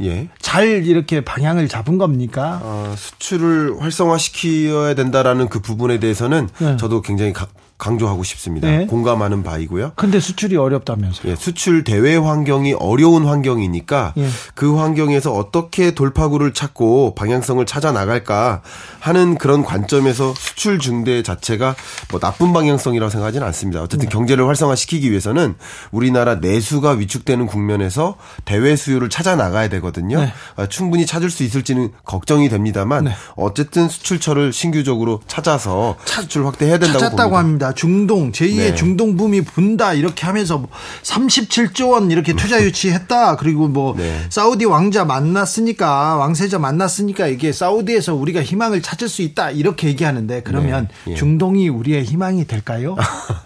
예. 0.00 0.28
잘 0.40 0.86
이렇게 0.86 1.22
방향을 1.22 1.68
잡은 1.68 1.98
겁니까? 1.98 2.60
어, 2.62 2.94
수출을 2.96 3.82
활성화시켜야 3.82 4.94
된다라는 4.94 5.48
그 5.48 5.60
부분에 5.60 5.98
대해서는 5.98 6.48
네. 6.58 6.76
저도 6.78 7.02
굉장히 7.02 7.32
가, 7.32 7.48
강조하고 7.82 8.22
싶습니다. 8.22 8.68
네. 8.68 8.86
공감하는 8.86 9.42
바이고요. 9.42 9.92
근데 9.96 10.20
수출이 10.20 10.56
어렵다면서요? 10.56 11.32
예, 11.32 11.34
수출 11.34 11.82
대외 11.82 12.14
환경이 12.14 12.74
어려운 12.74 13.26
환경이니까 13.26 14.14
예. 14.18 14.28
그 14.54 14.76
환경에서 14.76 15.32
어떻게 15.32 15.90
돌파구를 15.90 16.54
찾고 16.54 17.16
방향성을 17.16 17.66
찾아 17.66 17.90
나갈까 17.90 18.62
하는 19.00 19.36
그런 19.36 19.64
관점에서 19.64 20.32
수출 20.36 20.78
증대 20.78 21.24
자체가 21.24 21.74
뭐 22.12 22.20
나쁜 22.20 22.52
방향성이라고 22.52 23.10
생각하지는 23.10 23.44
않습니다. 23.48 23.82
어쨌든 23.82 24.08
네. 24.08 24.12
경제를 24.12 24.46
활성화시키기 24.46 25.10
위해서는 25.10 25.56
우리나라 25.90 26.36
내수가 26.36 26.92
위축되는 26.92 27.46
국면에서 27.46 28.16
대외 28.44 28.76
수요를 28.76 29.08
찾아 29.08 29.34
나가야 29.34 29.68
되거든요. 29.70 30.20
네. 30.20 30.32
아, 30.54 30.66
충분히 30.66 31.04
찾을 31.04 31.30
수 31.30 31.42
있을지는 31.42 31.90
걱정이 32.04 32.48
됩니다만 32.48 33.04
네. 33.04 33.12
어쨌든 33.34 33.88
수출처를 33.88 34.52
신규적으로 34.52 35.20
찾아서 35.26 35.96
수출 36.04 36.46
확대해야 36.46 36.78
된다고 36.78 37.00
찾았다고 37.00 37.30
봅니다. 37.30 37.38
합니다. 37.38 37.71
중동 37.74 38.32
제2의 38.32 38.56
네. 38.56 38.74
중동 38.74 39.16
붐이 39.16 39.42
분다 39.42 39.94
이렇게 39.94 40.26
하면서 40.26 40.66
37조 41.02 41.92
뭐원 41.92 42.10
이렇게 42.10 42.32
투자 42.32 42.62
유치했다. 42.62 43.36
그리고 43.36 43.68
뭐 43.68 43.94
네. 43.96 44.20
사우디 44.30 44.64
왕자 44.64 45.04
만났으니까 45.04 46.16
왕세자 46.16 46.58
만났으니까 46.58 47.26
이게 47.26 47.52
사우디에서 47.52 48.14
우리가 48.14 48.42
희망을 48.42 48.82
찾을 48.82 49.08
수 49.08 49.22
있다 49.22 49.50
이렇게 49.50 49.88
얘기하는데 49.88 50.42
그러면 50.42 50.88
네. 51.04 51.12
예. 51.12 51.14
중동이 51.14 51.68
우리의 51.68 52.04
희망이 52.04 52.46
될까요? 52.46 52.96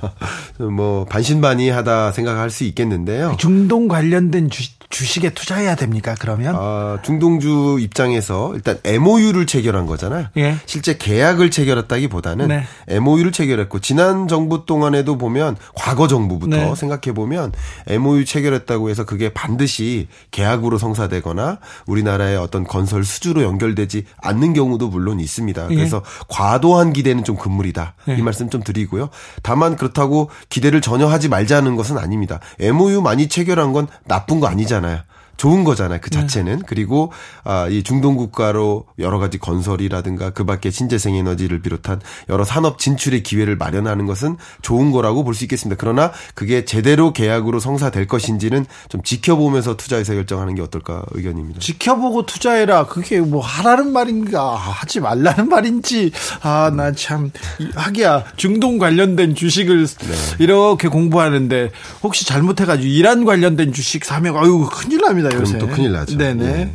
뭐 0.59 1.05
반신반의하다 1.07 2.13
생각할 2.13 2.51
수 2.51 2.65
있겠는데요. 2.65 3.37
중동 3.39 3.89
관련된 3.89 4.49
주, 4.51 4.63
주식에 4.97 5.29
투자해야 5.29 5.75
됩니까? 5.75 6.15
그러면? 6.19 6.57
아, 6.57 6.99
중동주 7.03 7.77
입장에서 7.81 8.55
일단 8.55 8.79
MOU를 8.83 9.45
체결한 9.45 9.85
거잖아요. 9.85 10.29
예. 10.39 10.57
실제 10.65 10.97
계약을 10.97 11.51
체결했다기보다는 11.51 12.49
네. 12.49 12.65
MOU를 12.89 13.31
체결했고 13.31 13.81
지난 13.81 14.27
정부 14.27 14.65
동안에도 14.65 15.19
보면 15.19 15.59
과거 15.75 16.09
정부부터 16.09 16.57
네. 16.57 16.75
생각해 16.75 17.15
보면 17.15 17.53
MOU 17.89 18.25
체결했다고 18.25 18.89
해서 18.89 19.05
그게 19.05 19.35
반드시 19.35 20.09
계약으로 20.31 20.79
성사되거나 20.79 21.59
우리나라의 21.87 22.39
어떤 22.39 22.65
건설 22.65 23.05
수주로 23.05 23.43
연결되지 23.43 24.07
않는 24.23 24.55
경우도 24.55 24.89
물론 24.89 25.21
있습니다. 25.21 25.67
예. 25.73 25.75
그래서 25.75 26.03
과도한 26.29 26.95
기대는 26.95 27.23
좀 27.23 27.37
금물이다. 27.37 27.97
예. 28.09 28.17
이 28.17 28.23
말씀 28.23 28.49
좀 28.49 28.63
드리고요. 28.63 29.11
다만 29.43 29.77
그렇다고 29.77 30.31
기대를 30.49 30.81
전혀 30.81 31.07
하지 31.07 31.29
말자는 31.29 31.77
것은 31.77 31.99
아닙니다. 31.99 32.41
MOU 32.61 33.03
많이 33.03 33.29
체결한 33.29 33.75
건 33.75 33.89
나쁜 34.07 34.41
거 34.41 34.47
아니잖아요. 34.47 34.86
Yeah. 34.87 35.03
좋은 35.37 35.65
거잖아요. 35.65 36.01
그 36.03 36.11
네. 36.11 36.21
자체는. 36.21 36.57
네. 36.59 36.63
그리고 36.67 37.13
아, 37.45 37.69
이 37.69 37.83
중동 37.83 38.17
국가로 38.17 38.87
여러 38.99 39.19
가지 39.19 39.39
건설이라든가 39.39 40.31
그 40.31 40.45
밖에 40.45 40.71
신재생 40.71 41.15
에너지를 41.15 41.61
비롯한 41.63 42.01
여러 42.29 42.45
산업 42.45 42.79
진출의 42.79 43.23
기회를 43.23 43.57
마련하는 43.57 44.07
것은 44.07 44.37
좋은 44.63 44.91
거라고 44.91 45.23
볼 45.25 45.37
수 45.37 45.45
있겠습니다. 45.45 45.77
그러나 45.79 46.13
그게 46.35 46.65
제대로 46.65 47.13
계약으로 47.13 47.61
성사될 47.61 48.07
것인지는 48.07 48.65
좀 48.89 49.03
지켜보면서 49.03 49.77
투자 49.77 49.99
의사 49.99 50.15
결정하는 50.15 50.55
게 50.55 50.63
어떨까 50.63 51.03
의견입니다. 51.11 51.61
지켜보고 51.61 52.25
투자해라. 52.25 52.87
그게 52.87 53.21
뭐 53.21 53.43
하라는 53.43 53.93
말인가 53.93 54.55
하지 54.57 55.01
말라는 55.01 55.49
말인지 55.51 56.13
아, 56.43 56.71
나 56.75 56.93
참 56.97 57.31
하기야 57.75 58.25
중동 58.37 58.79
관련된 58.79 59.35
주식을 59.35 59.87
네. 59.87 60.15
이렇게 60.39 60.89
공부하는데 60.89 61.71
혹시 62.03 62.25
잘못해 62.27 62.65
가지고 62.65 62.89
이란 62.89 63.25
관련된 63.27 63.73
주식 63.75 64.05
사면 64.07 64.37
아유 64.37 64.67
큰일 64.73 65.03
납니다. 65.03 65.26
그럼 65.29 65.43
요새. 65.43 65.59
또 65.59 65.67
큰일 65.69 65.93
나죠. 65.93 66.17
네네. 66.17 66.45
네. 66.45 66.75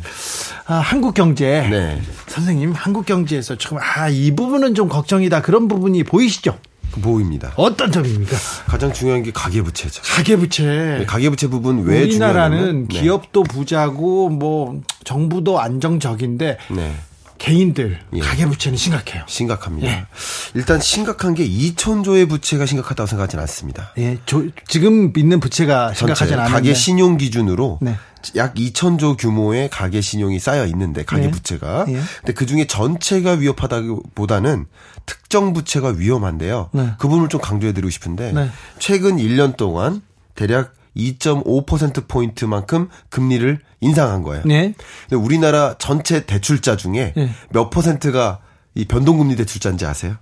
아, 0.66 0.74
한국 0.76 1.14
경제. 1.14 1.66
네. 1.70 2.00
선생님, 2.28 2.72
한국 2.72 3.06
경제에서 3.06 3.56
지금 3.56 3.78
아, 3.80 4.08
이 4.08 4.34
부분은 4.34 4.74
좀 4.74 4.88
걱정이다. 4.88 5.42
그런 5.42 5.68
부분이 5.68 6.04
보이시죠? 6.04 6.58
보입니다. 7.00 7.52
어떤 7.56 7.90
점입니까? 7.90 8.36
가장 8.66 8.92
중요한 8.92 9.22
게 9.22 9.32
가계부채죠. 9.32 10.02
가계부채. 10.02 10.62
네, 10.64 11.04
가계부채 11.06 11.46
부분 11.48 11.84
왜 11.84 12.02
우리나라는 12.02 12.88
네. 12.88 13.00
기업도 13.00 13.44
부자고 13.44 14.28
뭐 14.28 14.82
정부도 15.04 15.58
안정적인데 15.60 16.58
네. 16.70 16.94
개인들 17.38 17.98
예. 18.12 18.20
가계부채는 18.20 18.76
심각해요. 18.78 19.24
심각합니다. 19.26 19.88
예. 19.88 20.04
일단 20.54 20.80
심각한 20.80 21.34
게 21.34 21.48
2천조의 21.48 22.28
부채가 22.28 22.66
심각하다고 22.66 23.06
생각하지는 23.08 23.42
않습니다. 23.42 23.92
예, 23.98 24.18
조, 24.26 24.46
지금 24.68 25.12
있는 25.16 25.40
부채가 25.40 25.92
심각하지 25.92 26.34
않은데 26.34 26.52
가계 26.52 26.74
신용 26.74 27.16
기준으로 27.16 27.78
네. 27.80 27.96
약 28.36 28.54
2천조 28.54 29.16
규모의 29.18 29.68
가계 29.70 30.00
신용이 30.00 30.38
쌓여 30.38 30.66
있는데 30.66 31.04
가계 31.04 31.24
네. 31.26 31.30
부채가. 31.30 31.86
예. 31.88 32.00
근데 32.18 32.32
그 32.32 32.46
중에 32.46 32.66
전체가 32.66 33.32
위협하다기보다는 33.32 34.66
특정 35.06 35.52
부채가 35.52 35.88
위험한데요. 35.88 36.70
네. 36.72 36.92
그 36.98 37.08
부분을 37.08 37.28
좀 37.28 37.40
강조해 37.40 37.72
드리고 37.72 37.90
싶은데 37.90 38.32
네. 38.32 38.50
최근 38.78 39.16
1년 39.16 39.56
동안 39.56 40.02
대략 40.34 40.74
2.5% 40.96 42.06
포인트만큼 42.06 42.88
금리를 43.08 43.58
인상한 43.80 44.22
거예요. 44.22 44.42
네. 44.44 44.74
근데 45.08 45.16
우리나라 45.16 45.74
전체 45.78 46.24
대출자 46.26 46.76
중에 46.76 47.14
네. 47.16 47.30
몇 47.50 47.70
퍼센트가 47.70 48.40
이 48.74 48.84
변동금리 48.84 49.36
대출자인지 49.36 49.86
아세요? 49.86 50.16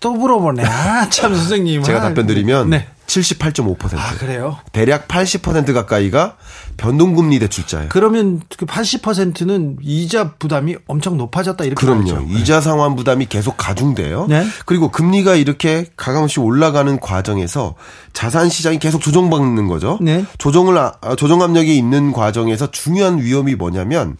또 0.00 0.12
물어보네. 0.12 0.64
아, 0.64 1.08
참 1.10 1.34
선생님. 1.34 1.82
제가 1.82 2.00
답변 2.00 2.26
드리면 2.26 2.70
네. 2.70 2.88
78.5%. 3.10 3.98
아, 3.98 4.14
그래요? 4.18 4.58
대략 4.72 5.08
80% 5.08 5.74
가까이가 5.74 6.36
변동금리 6.76 7.38
대출자예요. 7.40 7.88
그러면 7.90 8.40
그 8.56 8.66
80%는 8.66 9.78
이자 9.82 10.34
부담이 10.34 10.76
엄청 10.86 11.16
높아졌다 11.16 11.62
이렇게 11.64 11.80
그럼요. 11.84 12.12
말이죠. 12.12 12.20
네. 12.28 12.40
이자 12.40 12.60
상환 12.60 12.94
부담이 12.94 13.26
계속 13.26 13.56
가중돼요. 13.56 14.26
네? 14.28 14.46
그리고 14.64 14.90
금리가 14.90 15.34
이렇게 15.34 15.86
가감없이 15.96 16.40
올라가는 16.40 16.98
과정에서 17.00 17.74
자산 18.12 18.48
시장이 18.48 18.78
계속 18.78 19.00
조정받는 19.00 19.66
거죠. 19.66 19.98
네? 20.00 20.24
조정을 20.38 20.78
아, 20.78 20.92
조정 21.16 21.42
압력이 21.42 21.76
있는 21.76 22.12
과정에서 22.12 22.70
중요한 22.70 23.18
위험이 23.20 23.56
뭐냐면 23.56 24.16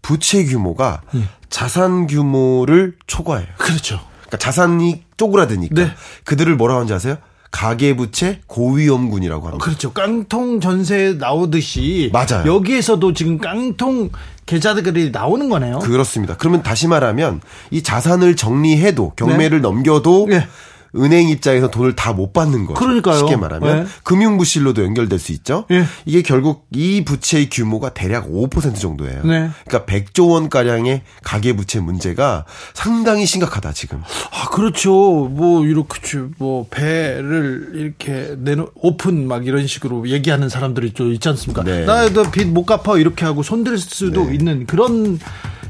부채 0.00 0.44
규모가 0.44 1.02
네. 1.12 1.22
자산 1.50 2.06
규모를 2.06 2.96
초과해요. 3.06 3.46
그렇죠. 3.58 4.00
그러니까 4.22 4.38
자산이 4.38 5.02
쪼그라드니까 5.18 5.74
네. 5.74 5.90
그들을 6.24 6.56
뭐라고 6.56 6.78
하는지 6.78 6.94
아세요? 6.94 7.16
가계부채 7.52 8.40
고위험군이라고 8.48 9.46
합니다. 9.46 9.64
그렇죠. 9.64 9.92
깡통 9.92 10.58
전세 10.58 11.14
나오듯이 11.18 12.10
맞아요. 12.12 12.44
여기에서도 12.46 13.12
지금 13.12 13.38
깡통 13.38 14.10
계좌들이 14.46 15.10
나오는 15.10 15.48
거네요. 15.48 15.78
그렇습니다. 15.78 16.36
그러면 16.36 16.62
다시 16.62 16.88
말하면 16.88 17.40
이 17.70 17.82
자산을 17.82 18.34
정리해도 18.34 19.12
경매를 19.14 19.58
네. 19.58 19.62
넘겨도 19.62 20.26
네. 20.28 20.48
은행 20.96 21.28
입장에서 21.28 21.70
돈을 21.70 21.94
다 21.96 22.12
못 22.12 22.32
받는 22.34 22.66
거죠. 22.66 22.78
그러니까요. 22.78 23.16
쉽게 23.18 23.36
말하면 23.36 23.84
네. 23.84 23.90
금융 24.02 24.36
부실로도 24.36 24.84
연결될 24.84 25.18
수 25.18 25.32
있죠. 25.32 25.64
네. 25.70 25.84
이게 26.04 26.20
결국 26.20 26.66
이 26.70 27.02
부채의 27.04 27.48
규모가 27.48 27.94
대략 27.94 28.30
5% 28.30 28.74
정도예요. 28.78 29.22
네. 29.24 29.50
그러니까 29.66 29.84
100조 29.86 30.30
원 30.30 30.50
가량의 30.50 31.02
가계 31.22 31.54
부채 31.54 31.80
문제가 31.80 32.44
상당히 32.74 33.24
심각하다 33.24 33.72
지금. 33.72 34.02
아 34.30 34.48
그렇죠. 34.50 34.90
뭐 34.92 35.64
이렇게 35.64 36.18
뭐 36.36 36.66
배를 36.70 37.70
이렇게 37.74 38.34
내놓 38.38 38.72
오픈 38.74 39.26
막 39.26 39.46
이런 39.46 39.66
식으로 39.66 40.08
얘기하는 40.10 40.48
사람들이 40.50 40.92
좀 40.92 41.12
있지 41.12 41.28
않습니까? 41.30 41.62
네. 41.64 41.84
나도 41.86 42.30
빚 42.30 42.52
못 42.52 42.66
갚아 42.66 42.98
이렇게 42.98 43.24
하고 43.24 43.42
손댈 43.42 43.78
수도 43.78 44.26
네. 44.26 44.34
있는 44.34 44.66
그런 44.66 45.18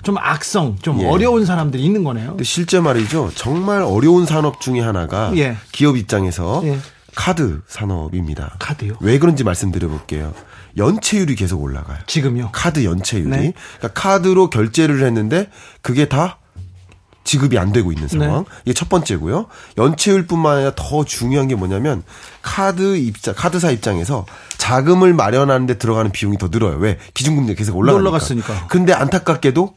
좀 0.03 0.17
악성, 0.19 0.77
좀 0.83 1.01
예. 1.01 1.07
어려운 1.07 1.45
사람들이 1.47 1.83
있는 1.83 2.05
거네요. 2.05 2.37
실제 2.43 2.81
말이죠. 2.81 3.31
정말 3.35 3.83
어려운 3.83 4.27
산업 4.27 4.61
중에 4.61 4.81
하나가 4.81 5.33
예. 5.37 5.57
기업 5.71 5.97
입장에서 5.97 6.61
예. 6.65 6.79
카드 7.15 7.61
산업입니다. 7.69 8.57
카드요? 8.59 8.95
왜 9.01 9.19
그런지 9.19 9.45
말씀드려 9.45 9.89
볼게요. 9.89 10.33
연체율이 10.77 11.35
계속 11.35 11.63
올라가요. 11.63 11.99
지금요? 12.07 12.49
카드 12.53 12.85
연체율이. 12.85 13.29
네. 13.29 13.53
그러니까 13.79 14.01
카드로 14.01 14.49
결제를 14.49 15.05
했는데 15.05 15.51
그게 15.83 16.09
다 16.09 16.39
지급이 17.25 17.59
안 17.59 17.73
되고 17.73 17.93
있는 17.93 18.09
상황. 18.09 18.45
네. 18.45 18.51
이게 18.65 18.73
첫 18.73 18.89
번째고요. 18.89 19.47
연체율뿐만 19.77 20.57
아니라 20.57 20.73
더 20.75 21.05
중요한 21.05 21.47
게 21.47 21.55
뭐냐면 21.55 22.03
카드 22.41 22.97
입장, 22.97 23.35
카드사 23.37 23.71
입장에서 23.71 24.27
자금을 24.57 25.13
마련하는데 25.15 25.79
들어가는 25.79 26.11
비용이 26.11 26.39
더 26.39 26.49
늘어요. 26.49 26.79
왜? 26.79 26.99
기준금리가 27.15 27.57
계속 27.57 27.77
올라가니까. 27.77 28.01
올라갔으니까. 28.11 28.67
근데 28.69 28.93
안타깝게도 28.95 29.75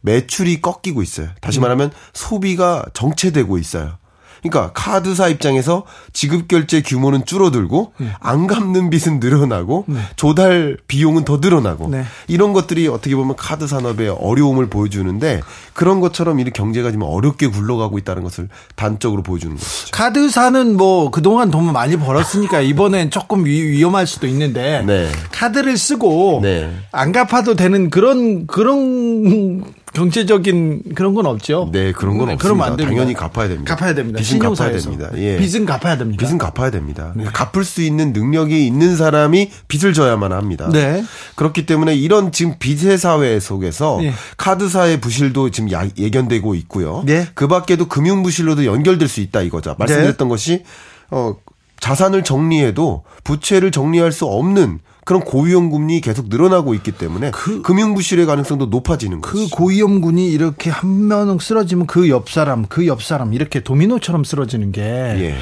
매출이 0.00 0.60
꺾이고 0.60 1.02
있어요. 1.02 1.28
다시 1.40 1.60
음. 1.60 1.62
말하면 1.62 1.90
소비가 2.12 2.84
정체되고 2.94 3.58
있어요. 3.58 3.98
그러니까 4.42 4.72
카드사 4.72 5.28
입장에서 5.28 5.84
지급 6.12 6.48
결제 6.48 6.82
규모는 6.82 7.24
줄어들고 7.24 7.92
네. 7.98 8.08
안 8.20 8.46
갚는 8.46 8.90
빚은 8.90 9.20
늘어나고 9.20 9.84
네. 9.88 10.00
조달 10.16 10.76
비용은 10.86 11.24
더 11.24 11.38
늘어나고 11.38 11.88
네. 11.88 12.04
이런 12.28 12.52
것들이 12.52 12.88
어떻게 12.88 13.14
보면 13.16 13.36
카드 13.36 13.66
산업의 13.66 14.08
어려움을 14.10 14.68
보여주는데 14.68 15.40
그런 15.72 16.00
것처럼 16.00 16.40
이 16.40 16.44
경제가 16.44 16.90
지금 16.90 17.02
어렵게 17.06 17.48
굴러가고 17.48 17.98
있다는 17.98 18.22
것을 18.22 18.48
단적으로 18.76 19.22
보여주는 19.22 19.54
거죠. 19.54 19.66
카드사는 19.92 20.76
뭐 20.76 21.10
그동안 21.10 21.50
돈 21.50 21.72
많이 21.72 21.96
벌었으니까 21.96 22.60
이번엔 22.60 23.10
조금 23.10 23.44
위, 23.44 23.82
험할 23.82 24.06
수도 24.06 24.26
있는데 24.26 24.82
네. 24.86 25.10
카드를 25.32 25.76
쓰고 25.76 26.40
네. 26.42 26.72
안 26.92 27.12
갚아도 27.12 27.54
되는 27.54 27.90
그런 27.90 28.46
그런 28.46 29.64
경제적인 29.92 30.94
그런 30.94 31.14
건 31.14 31.26
없죠. 31.26 31.68
네, 31.72 31.92
그런 31.92 32.18
건 32.18 32.28
네, 32.28 32.34
없습니다. 32.34 32.42
그러면 32.42 32.66
안 32.66 32.76
됩니다. 32.76 32.96
당연히 32.96 33.14
갚아야 33.14 33.48
됩니다. 33.48 33.74
갚아야 33.74 33.94
됩니다. 33.94 34.20
빚은 34.20 34.38
갚아야 34.38 34.72
됩니다. 34.72 35.10
예. 35.16 35.38
빚은 35.38 35.66
갚아야 35.66 35.98
됩니다. 35.98 36.24
빚은 36.24 36.38
갚아야 36.38 36.70
됩니다. 36.70 37.12
네. 37.16 37.24
갚을 37.32 37.64
수 37.64 37.82
있는 37.82 38.12
능력이 38.12 38.66
있는 38.66 38.96
사람이 38.96 39.50
빚을 39.68 39.92
져야만 39.92 40.32
합니다. 40.32 40.68
네. 40.72 41.04
그렇기 41.34 41.66
때문에 41.66 41.94
이런 41.94 42.32
지금 42.32 42.56
빚의 42.58 42.98
사회 42.98 43.40
속에서 43.40 43.98
네. 44.00 44.12
카드사의 44.36 45.00
부실도 45.00 45.50
지금 45.50 45.72
야, 45.72 45.86
예견되고 45.96 46.54
있고요. 46.54 47.02
네. 47.06 47.26
그 47.34 47.48
밖에도 47.48 47.86
금융 47.88 48.22
부실로도 48.22 48.64
연결될 48.64 49.08
수 49.08 49.20
있다 49.20 49.42
이거죠. 49.42 49.74
말씀드렸던 49.78 50.28
네. 50.28 50.30
것이 50.30 50.62
어 51.10 51.36
자산을 51.80 52.24
정리해도 52.24 53.04
부채를 53.24 53.70
정리할 53.70 54.12
수 54.12 54.26
없는 54.26 54.80
그런 55.08 55.22
고위험군이 55.22 56.02
계속 56.02 56.28
늘어나고 56.28 56.74
있기 56.74 56.92
때문에 56.92 57.30
그, 57.30 57.62
금융부실의 57.62 58.26
가능성도 58.26 58.66
높아지는 58.66 59.22
그 59.22 59.32
거죠. 59.32 59.44
그 59.48 59.56
고위험군이 59.56 60.28
이렇게 60.28 60.68
한 60.68 61.08
명 61.08 61.38
쓰러지면 61.38 61.86
그 61.86 62.06
옆 62.10 62.28
사람, 62.28 62.66
그 62.66 62.86
옆 62.86 63.02
사람 63.02 63.32
이렇게 63.32 63.60
도미노처럼 63.60 64.24
쓰러지는 64.24 64.70
게 64.70 64.82
예. 64.82 65.34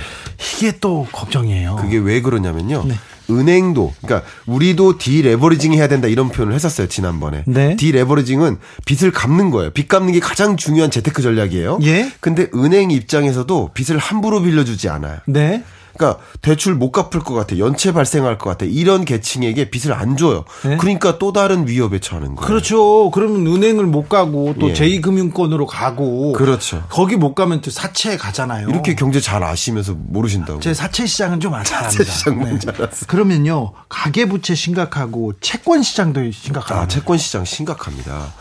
이게 0.57 0.79
또 0.81 1.09
걱정이에요. 1.11 1.77
그게 1.81 1.99
왜 1.99 2.21
그러냐면요. 2.23 2.85
네. 2.87 2.95
은행도 3.29 3.93
그러니까 4.01 4.29
우리도 4.47 4.99
디레버리징 4.99 5.73
해야 5.75 5.89
된다 5.89 6.07
이런 6.07 6.29
표현을 6.29 6.55
했었어요 6.55 6.87
지난번에. 6.87 7.43
네. 7.49 7.75
디레버리징은 7.75 8.59
빚을 8.85 9.11
갚는 9.11 9.51
거예요. 9.51 9.71
빚 9.71 9.89
갚는 9.89 10.13
게 10.13 10.21
가장 10.21 10.57
중요한 10.57 10.93
재테크 10.93 11.23
전략이에요. 11.23 11.81
예. 11.83 12.13
근데 12.21 12.49
은행 12.55 12.93
입장에서도 12.93 13.71
빚을 13.75 13.99
함부로 13.99 14.41
빌려주지 14.43 14.89
않아요. 14.91 15.19
네. 15.27 15.65
그러니까 15.97 16.21
대출 16.43 16.75
못 16.75 16.93
갚을 16.93 17.23
것 17.25 17.35
같아, 17.35 17.59
연체 17.59 17.93
발생할 17.93 18.39
것 18.39 18.51
같아 18.51 18.67
이런 18.67 19.05
계층에게 19.05 19.71
빚을 19.71 19.95
안 19.95 20.17
줘요. 20.17 20.45
네? 20.65 20.77
그러니까 20.77 21.19
또 21.19 21.33
다른 21.33 21.67
위협에 21.67 21.99
처하는 21.99 22.37
거예요. 22.37 22.47
그렇죠. 22.47 23.11
그러면 23.11 23.47
은행을 23.47 23.87
못 23.87 24.09
가고 24.09 24.55
또 24.61 24.71
예. 24.71 24.73
제2금융권으로 24.75 25.67
가고 25.67 26.33
그렇죠. 26.33 26.85
거기 26.89 27.17
못 27.17 27.35
가면 27.35 27.61
또 27.61 27.71
사채 27.71 28.17
가잖아요. 28.17 28.69
이렇게 28.69 28.95
경제 28.95 29.21
잘 29.21 29.43
아시면서 29.43 29.95
모르신다고. 29.97 30.61
제 30.61 30.75
사채 30.75 31.07
시장은 31.07 31.41
좀 31.41 31.55
알아요. 31.55 31.65
사채 31.65 32.05
시장 32.05 32.39
네. 32.39 32.59
알았어. 32.67 33.07
그러면요 33.07 33.73
가계 33.89 34.27
부채 34.27 34.55
심각하고 34.55 35.33
채권 35.41 35.83
시장도 35.83 36.31
심각하다. 36.31 36.81
아, 36.81 36.89
채권 36.89 37.19
시장 37.19 37.45
심각합니다. 37.45 38.33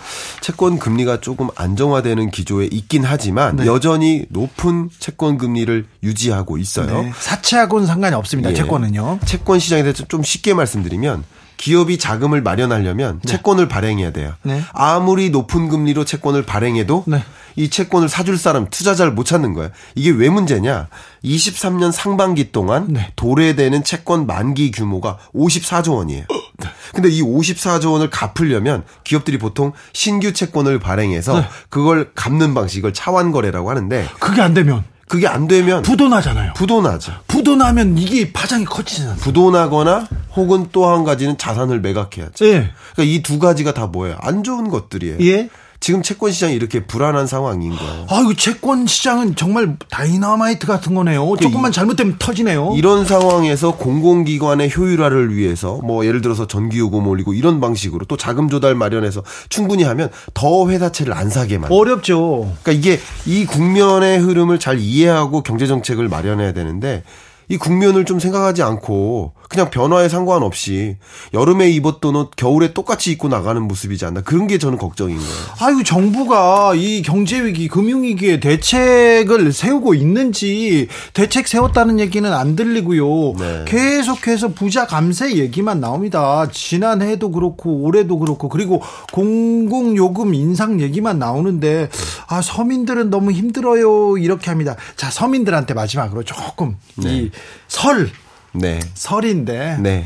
채권 0.41 0.77
금리가 0.79 1.21
조금 1.21 1.49
안정화되는 1.55 2.31
기조에 2.31 2.67
있긴 2.71 3.03
하지만 3.05 3.55
네. 3.55 3.65
여전히 3.65 4.25
높은 4.29 4.89
채권 4.99 5.37
금리를 5.37 5.85
유지하고 6.03 6.57
있어요. 6.57 7.01
네. 7.01 7.11
사채하고는 7.45 7.85
상관이 7.85 8.15
없습니다. 8.15 8.49
예. 8.49 8.55
채권은요. 8.55 9.19
채권 9.25 9.59
시장에 9.59 9.83
대해서 9.83 10.03
좀 10.05 10.23
쉽게 10.23 10.53
말씀드리면 10.53 11.23
기업이 11.57 11.97
자금을 11.97 12.41
마련하려면 12.41 13.21
네. 13.23 13.31
채권을 13.31 13.67
발행해야 13.67 14.11
돼요. 14.11 14.33
네. 14.43 14.61
아무리 14.73 15.29
높은 15.29 15.69
금리로 15.69 16.03
채권을 16.03 16.45
발행해도 16.45 17.05
네. 17.07 17.23
이 17.55 17.69
채권을 17.69 18.09
사줄 18.09 18.37
사람 18.37 18.67
투자자를 18.69 19.13
못 19.13 19.23
찾는 19.23 19.53
거예요. 19.53 19.69
이게 19.93 20.09
왜 20.09 20.29
문제냐? 20.29 20.89
23년 21.23 21.93
상반기 21.93 22.51
동안 22.51 22.87
네. 22.89 23.11
도래되는 23.15 23.85
채권 23.85 24.25
만기 24.25 24.71
규모가 24.71 25.17
54조 25.33 25.95
원이에요. 25.95 26.25
네. 26.57 26.67
근데 26.93 27.09
이 27.09 27.21
54조 27.21 27.93
원을 27.93 28.09
갚으려면 28.09 28.83
기업들이 29.05 29.37
보통 29.37 29.71
신규 29.93 30.33
채권을 30.33 30.79
발행해서 30.79 31.39
네. 31.39 31.47
그걸 31.69 32.11
갚는 32.15 32.53
방식을 32.53 32.93
차환 32.93 33.31
거래라고 33.31 33.69
하는데 33.69 34.09
그게 34.19 34.41
안 34.41 34.53
되면 34.53 34.83
그게 35.07 35.27
안 35.27 35.47
되면 35.47 35.83
부도나잖아요. 35.83 36.53
부도나죠. 36.55 37.13
부도나면 37.27 37.97
이게 37.97 38.33
파장이 38.33 38.65
커지잖아요. 38.65 39.17
부도나거나 39.17 40.07
혹은 40.35 40.67
또 40.71 40.85
한 40.91 41.03
가지는 41.03 41.37
자산을 41.37 41.79
매각해야죠. 41.81 42.45
예. 42.45 42.71
그러니까 42.93 43.03
이 43.03 43.21
두 43.21 43.37
가지가 43.39 43.73
다 43.73 43.85
뭐예요? 43.87 44.17
안 44.19 44.43
좋은 44.43 44.69
것들이에요. 44.69 45.17
예. 45.21 45.49
지금 45.85 46.01
채권 46.01 46.31
시장이 46.31 46.55
이렇게 46.55 46.83
불안한 46.83 47.27
상황인 47.27 47.69
거예요. 47.75 48.07
아, 48.09 48.25
이 48.27 48.35
채권 48.35 48.87
시장은 48.87 49.35
정말 49.35 49.77
다이너마이트 49.91 50.65
같은 50.65 50.95
거네요. 50.95 51.29
그 51.29 51.37
조금만 51.37 51.71
잘못되면 51.71 52.15
터지네요. 52.17 52.73
이런 52.75 53.05
상황에서 53.05 53.75
공공기관의 53.75 54.75
효율화를 54.75 55.35
위해서 55.35 55.79
뭐 55.83 56.03
예를 56.07 56.21
들어서 56.21 56.47
전기요금 56.47 57.05
올리고 57.05 57.35
이런 57.35 57.61
방식으로 57.61 58.05
또 58.07 58.17
자금 58.17 58.49
조달 58.49 58.73
마련해서 58.73 59.21
충분히 59.49 59.83
하면 59.83 60.09
더 60.33 60.67
회사채를 60.67 61.13
안 61.13 61.29
사게 61.29 61.59
만들. 61.59 61.77
어렵죠. 61.77 62.51
그러니까 62.63 62.71
이게 62.71 62.99
이 63.27 63.45
국면의 63.45 64.17
흐름을 64.17 64.57
잘 64.57 64.79
이해하고 64.79 65.43
경제 65.43 65.67
정책을 65.67 66.09
마련해야 66.09 66.53
되는데 66.53 67.03
이 67.47 67.57
국면을 67.57 68.05
좀 68.05 68.19
생각하지 68.19 68.63
않고 68.63 69.33
그냥 69.49 69.69
변화에 69.69 70.09
상관없이 70.09 70.97
여름에 71.33 71.69
입었던 71.69 72.15
옷 72.15 72.31
겨울에 72.35 72.73
똑같이 72.73 73.11
입고 73.11 73.27
나가는 73.27 73.61
모습이지 73.61 74.05
않나 74.05 74.21
그런 74.21 74.47
게 74.47 74.57
저는 74.57 74.77
걱정인 74.77 75.17
거예요. 75.17 75.31
아유 75.61 75.83
정부가 75.83 76.73
이 76.75 77.01
경제 77.03 77.43
위기, 77.43 77.67
금융 77.67 78.03
위기에 78.03 78.39
대책을 78.39 79.53
세우고 79.53 79.93
있는지 79.93 80.87
대책 81.13 81.47
세웠다는 81.47 81.99
얘기는 81.99 82.31
안 82.31 82.55
들리고요. 82.55 83.33
네. 83.37 83.65
계속해서 83.67 84.49
부자 84.49 84.87
감세 84.87 85.35
얘기만 85.35 85.79
나옵니다. 85.79 86.47
지난해도 86.51 87.31
그렇고 87.31 87.83
올해도 87.83 88.17
그렇고 88.19 88.49
그리고 88.49 88.81
공공 89.13 89.95
요금 89.95 90.33
인상 90.33 90.81
얘기만 90.81 91.19
나오는데 91.19 91.89
아 92.27 92.41
서민들은 92.41 93.09
너무 93.09 93.31
힘들어요 93.31 94.17
이렇게 94.17 94.49
합니다. 94.49 94.75
자 94.95 95.11
서민들한테 95.11 95.73
마지막으로 95.75 96.23
조금 96.23 96.77
네. 96.95 97.15
이 97.15 97.31
설, 97.67 98.09
네. 98.53 98.79
설인데 98.93 99.77
네. 99.81 100.05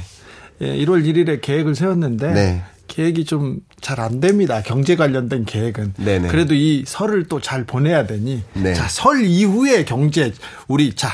예, 0.62 0.66
1월 0.86 1.04
1일에 1.06 1.42
계획을 1.42 1.76
세웠는데 1.76 2.34
네. 2.34 2.64
계획이 2.88 3.26
좀 3.26 3.60
잘 3.82 4.00
안 4.02 4.20
됩니다. 4.20 4.62
경제 4.62 4.98
관련된 4.98 5.46
계획은. 5.46 5.94
네네. 5.98 6.28
그래도 6.28 6.54
이 6.54 6.84
설을 6.86 7.30
또 7.30 7.40
잘 7.40 7.64
보내야 7.64 8.06
되니. 8.06 8.44
네. 8.54 8.74
자, 8.74 8.90
설 8.90 9.24
이후에 9.24 9.86
경제, 9.86 10.34
우리, 10.68 10.94
자, 10.94 11.12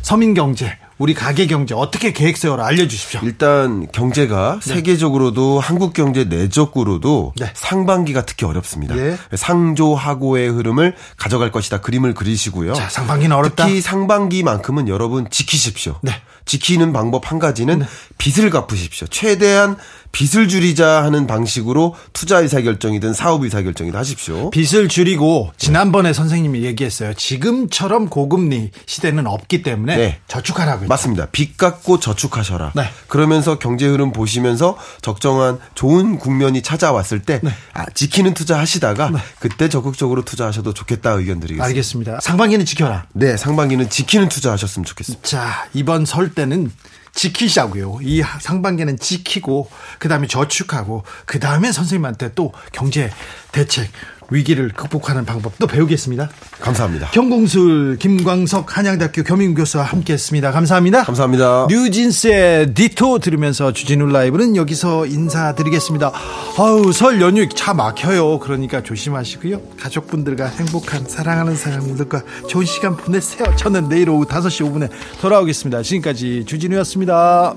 서민 0.00 0.32
경제, 0.32 0.78
우리 0.98 1.12
가계 1.12 1.46
경제 1.46 1.74
어떻게 1.74 2.12
계획 2.12 2.38
세워라 2.38 2.66
알려주십시오. 2.66 3.20
일단 3.22 3.86
경제가 3.92 4.60
네. 4.62 4.74
세계적으로도 4.74 5.60
한국 5.60 5.92
경제 5.92 6.24
내적으로도 6.24 7.34
네. 7.36 7.50
상반기가 7.54 8.24
특히 8.24 8.46
어렵습니다. 8.46 8.96
예. 8.96 9.18
상조하고의 9.34 10.48
흐름을 10.48 10.94
가져갈 11.18 11.52
것이다 11.52 11.82
그림을 11.82 12.14
그리시고요. 12.14 12.72
자, 12.72 12.88
상반기는 12.88 13.36
어렵다. 13.36 13.66
특히 13.66 13.82
상반기만큼은 13.82 14.88
여러분 14.88 15.28
지키십시오. 15.28 15.98
네. 16.02 16.12
지키는 16.46 16.92
방법 16.92 17.30
한 17.30 17.38
가지는 17.38 17.80
네. 17.80 17.86
빚을 18.16 18.50
갚으십시오. 18.50 19.06
최대한 19.08 19.76
빚을 20.12 20.48
줄이자 20.48 21.02
하는 21.04 21.26
방식으로 21.26 21.94
투자 22.12 22.38
의사 22.38 22.60
결정이든 22.60 23.12
사업 23.12 23.42
의사 23.42 23.62
결정이든 23.62 23.98
하십시오. 23.98 24.50
빚을 24.50 24.88
줄이고 24.88 25.52
지난번에 25.56 26.12
선생님이 26.12 26.62
얘기했어요. 26.62 27.14
지금처럼 27.14 28.08
고금리 28.08 28.70
시대는 28.86 29.26
없기 29.26 29.62
때문에 29.62 29.96
네. 29.96 30.18
저축하라고. 30.28 30.86
맞습니다. 30.86 31.26
빚 31.32 31.56
갚고 31.56 32.00
저축하셔라. 32.00 32.72
네. 32.74 32.84
그러면서 33.08 33.58
경제 33.58 33.86
흐름 33.86 34.12
보시면서 34.12 34.76
적정한 35.02 35.58
좋은 35.74 36.18
국면이 36.18 36.62
찾아왔을 36.62 37.22
때 37.22 37.40
네. 37.42 37.50
아, 37.74 37.84
지키는 37.94 38.34
투자 38.34 38.58
하시다가 38.58 39.10
네. 39.10 39.18
그때 39.38 39.68
적극적으로 39.68 40.24
투자하셔도 40.24 40.72
좋겠다 40.72 41.10
의견 41.12 41.40
드리겠습니다. 41.40 41.64
알겠습니다. 41.64 42.20
상반기는 42.20 42.64
지켜라. 42.64 43.06
네, 43.12 43.36
상반기는 43.36 43.90
지키는 43.90 44.28
투자 44.28 44.52
하셨으면 44.52 44.84
좋겠습니다. 44.84 45.26
자, 45.26 45.68
이번 45.74 46.04
설 46.04 46.32
때는 46.34 46.70
지키자고요. 47.16 47.98
이 48.02 48.22
상반기는 48.40 48.98
지키고 48.98 49.68
그다음에 49.98 50.28
저축하고 50.28 51.02
그다음에 51.24 51.72
선생님한테 51.72 52.34
또 52.34 52.52
경제 52.72 53.10
대책 53.50 53.90
위기를 54.30 54.68
극복하는 54.70 55.24
방법도 55.24 55.66
배우겠습니다. 55.66 56.30
감사합니다. 56.60 57.10
경공술 57.10 57.96
김광석 57.98 58.76
한양대학교 58.76 59.22
겸임교수와 59.22 59.84
함께했습니다. 59.84 60.52
감사합니다. 60.52 61.04
감사합니다. 61.04 61.66
뉴진스의 61.70 62.74
디토 62.74 63.18
들으면서 63.18 63.72
주진우 63.72 64.06
라이브는 64.06 64.56
여기서 64.56 65.06
인사드리겠습니다. 65.06 66.12
아우 66.58 66.92
설 66.92 67.20
연휴 67.20 67.48
차 67.48 67.74
막혀요. 67.74 68.38
그러니까 68.40 68.82
조심하시고요. 68.82 69.60
가족분들과 69.80 70.46
행복한 70.46 71.04
사랑하는 71.06 71.56
사람들과 71.56 72.22
좋은 72.48 72.64
시간 72.64 72.96
보내세요. 72.96 73.54
저는 73.56 73.88
내일 73.88 74.10
오후 74.10 74.24
5시 74.26 74.70
5분에 74.70 74.90
돌아오겠습니다. 75.20 75.82
지금까지 75.82 76.44
주진우였습니다. 76.46 77.54